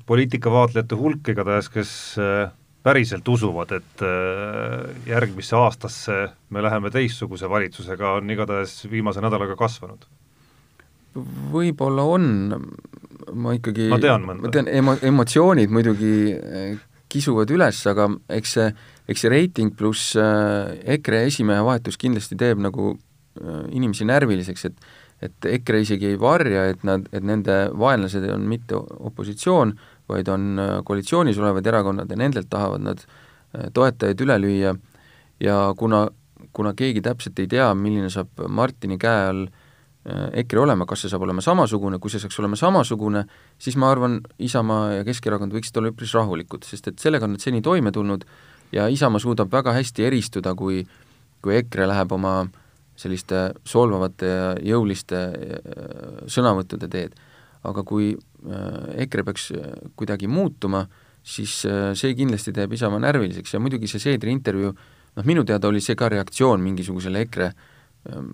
poliitikavaatlejate 0.08 0.98
hulk 0.98 1.30
igatahes, 1.32 1.70
kes 1.72 1.92
äh, 2.20 2.50
päriselt 2.84 3.28
usuvad, 3.28 3.72
et 3.76 4.04
äh, 4.04 4.88
järgmisse 5.08 5.56
aastasse 5.56 6.20
me 6.50 6.64
läheme 6.64 6.92
teistsuguse 6.92 7.50
valitsusega, 7.50 8.16
on 8.20 8.30
igatahes 8.36 8.82
viimase 8.90 9.22
nädalaga 9.24 9.56
kasvanud 9.60 10.08
võib-olla 11.50 12.04
on, 12.06 12.24
ma 13.34 13.56
ikkagi 13.56 13.88
ma 13.90 13.98
tean 13.98 14.22
mõnda. 14.28 14.46
ma 14.46 14.54
tean, 14.54 14.68
emo-, 14.70 15.00
emotsioonid 15.10 15.72
muidugi 15.74 16.14
äh, 16.36 16.78
kisuvad 17.10 17.50
üles, 17.50 17.80
aga 17.90 18.06
eks 18.30 18.52
see, 18.54 18.68
eks 19.10 19.24
see 19.24 19.32
reiting 19.32 19.74
pluss 19.74 20.14
EKRE 20.14 21.24
esimehe 21.26 21.64
vahetus 21.66 21.98
kindlasti 21.98 22.38
teeb 22.38 22.60
nagu 22.62 22.92
inimesi 23.74 24.04
närviliseks, 24.06 24.68
et 24.68 24.86
et 25.22 25.48
EKRE 25.56 25.80
isegi 25.84 26.12
ei 26.12 26.20
varja, 26.20 26.66
et 26.72 26.84
nad, 26.86 27.06
et 27.12 27.24
nende 27.24 27.56
vaenlased 27.78 28.24
on 28.32 28.46
mitte 28.48 28.78
opositsioon, 28.78 29.74
vaid 30.08 30.28
on 30.32 30.60
koalitsioonis 30.84 31.38
olevad 31.38 31.66
erakonnad 31.66 32.10
ja 32.10 32.16
nendelt 32.16 32.48
tahavad 32.50 32.82
nad 32.82 33.02
toetajaid 33.74 34.22
üle 34.24 34.38
lüüa. 34.40 34.74
Ja 35.40 35.58
kuna, 35.78 36.06
kuna 36.52 36.72
keegi 36.76 37.02
täpselt 37.04 37.38
ei 37.38 37.48
tea, 37.50 37.68
milline 37.74 38.10
saab 38.12 38.42
Martini 38.48 38.98
käe 39.00 39.28
all 39.28 39.44
äh, 39.46 39.68
Äh, 40.08 40.30
EKRE 40.40 40.62
olema, 40.62 40.86
kas 40.88 41.02
see 41.04 41.10
saab 41.12 41.26
olema 41.26 41.42
samasugune, 41.44 41.98
kui 42.00 42.08
see 42.08 42.22
saaks 42.22 42.38
olema 42.40 42.56
samasugune, 42.56 43.20
siis 43.60 43.74
ma 43.76 43.90
arvan, 43.92 44.14
Isamaa 44.40 44.94
ja 44.94 45.02
Keskerakond 45.04 45.52
võiksid 45.52 45.76
olla 45.76 45.90
üpris 45.92 46.14
rahulikud, 46.16 46.64
sest 46.64 46.88
et 46.88 47.02
sellega 47.02 47.28
on 47.28 47.34
nad 47.36 47.44
seni 47.44 47.60
toime 47.60 47.92
tulnud 47.92 48.24
ja 48.72 48.86
Isamaa 48.88 49.20
suudab 49.20 49.52
väga 49.52 49.74
hästi 49.76 50.06
eristuda, 50.08 50.54
kui 50.56 50.86
kui 51.44 51.56
EKRE 51.58 51.90
läheb 51.90 52.14
oma 52.16 52.32
selliste 53.00 53.42
solvavate 53.64 54.30
ja 54.30 54.52
jõuliste 54.74 55.20
äh, 55.20 56.22
sõnavõttude 56.28 56.90
teed. 56.92 57.18
aga 57.62 57.82
kui 57.84 58.14
äh, 58.14 59.02
EKRE 59.04 59.24
peaks 59.24 59.50
kuidagi 59.96 60.28
muutuma, 60.28 60.86
siis 61.22 61.58
see 61.60 62.14
kindlasti 62.16 62.54
teeb 62.56 62.72
Isamaa 62.72 63.02
närviliseks 63.04 63.52
ja 63.54 63.60
muidugi 63.60 63.88
see 63.88 64.00
Seedri 64.00 64.32
intervjuu, 64.32 64.70
noh 65.16 65.26
minu 65.28 65.44
teada 65.44 65.68
oli 65.68 65.80
see 65.84 65.96
ka 65.96 66.08
reaktsioon 66.08 66.62
mingisugusele 66.64 67.20
EKRE 67.26 67.50
äh, 67.50 67.68
Ehm, 68.08 68.32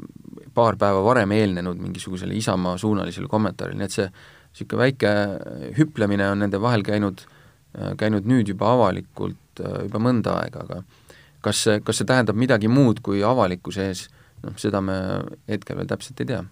paar 0.54 0.76
päeva 0.78 1.00
varem 1.02 1.32
eelnenud 1.34 1.80
mingisugusele 1.82 2.34
Isamaa 2.38 2.76
suunalisele 2.78 3.26
kommentaarile, 3.26 3.80
nii 3.80 3.86
et 3.88 3.94
see 3.94 4.04
niisugune 4.06 4.78
väike 4.78 5.10
hüplemine 5.74 6.28
on 6.30 6.38
nende 6.44 6.60
vahel 6.62 6.84
käinud, 6.86 7.24
äh, 7.74 7.96
käinud 7.98 8.28
nüüd 8.30 8.52
juba 8.52 8.70
avalikult 8.76 9.60
äh, 9.60 9.80
juba 9.88 9.98
mõnda 10.06 10.36
aega, 10.44 10.62
aga 10.62 10.78
kas 11.42 11.64
see, 11.66 11.80
kas 11.82 11.98
see 11.98 12.06
tähendab 12.06 12.38
midagi 12.38 12.70
muud 12.70 13.02
kui 13.02 13.24
avalikkuse 13.26 13.88
ees, 13.90 14.04
noh, 14.46 14.54
seda 14.60 14.82
me 14.84 14.96
hetkel 15.50 15.78
veel 15.78 15.90
täpselt 15.90 16.22
ei 16.22 16.30
tea. 16.30 16.44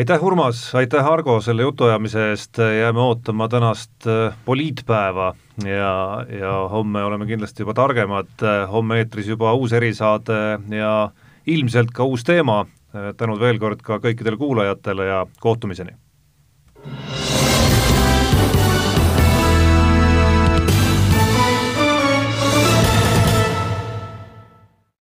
aitäh, 0.00 0.22
Urmas, 0.22 0.62
aitäh, 0.78 1.06
Argo, 1.06 1.40
selle 1.44 1.66
jutuajamise 1.66 2.30
eest, 2.32 2.60
jääme 2.80 3.02
ootama 3.04 3.48
tänast 3.52 4.06
äh, 4.06 4.36
poliitpäeva 4.44 5.34
ja, 5.64 5.94
ja 6.40 6.52
homme 6.72 7.04
oleme 7.04 7.26
kindlasti 7.26 7.66
juba 7.66 7.74
targemad, 7.78 8.46
homme 8.72 9.00
eetris 9.02 9.28
juba 9.28 9.52
uus 9.54 9.72
erisaade 9.76 10.60
ja 10.76 10.94
ilmselt 11.46 11.90
ka 11.94 12.04
uus 12.04 12.24
teema, 12.24 12.64
tänud 13.16 13.40
veel 13.40 13.58
kord 13.62 13.82
ka 13.86 14.00
kõikidele 14.02 14.38
kuulajatele 14.40 15.06
ja 15.10 15.26
kohtumiseni! 15.40 15.96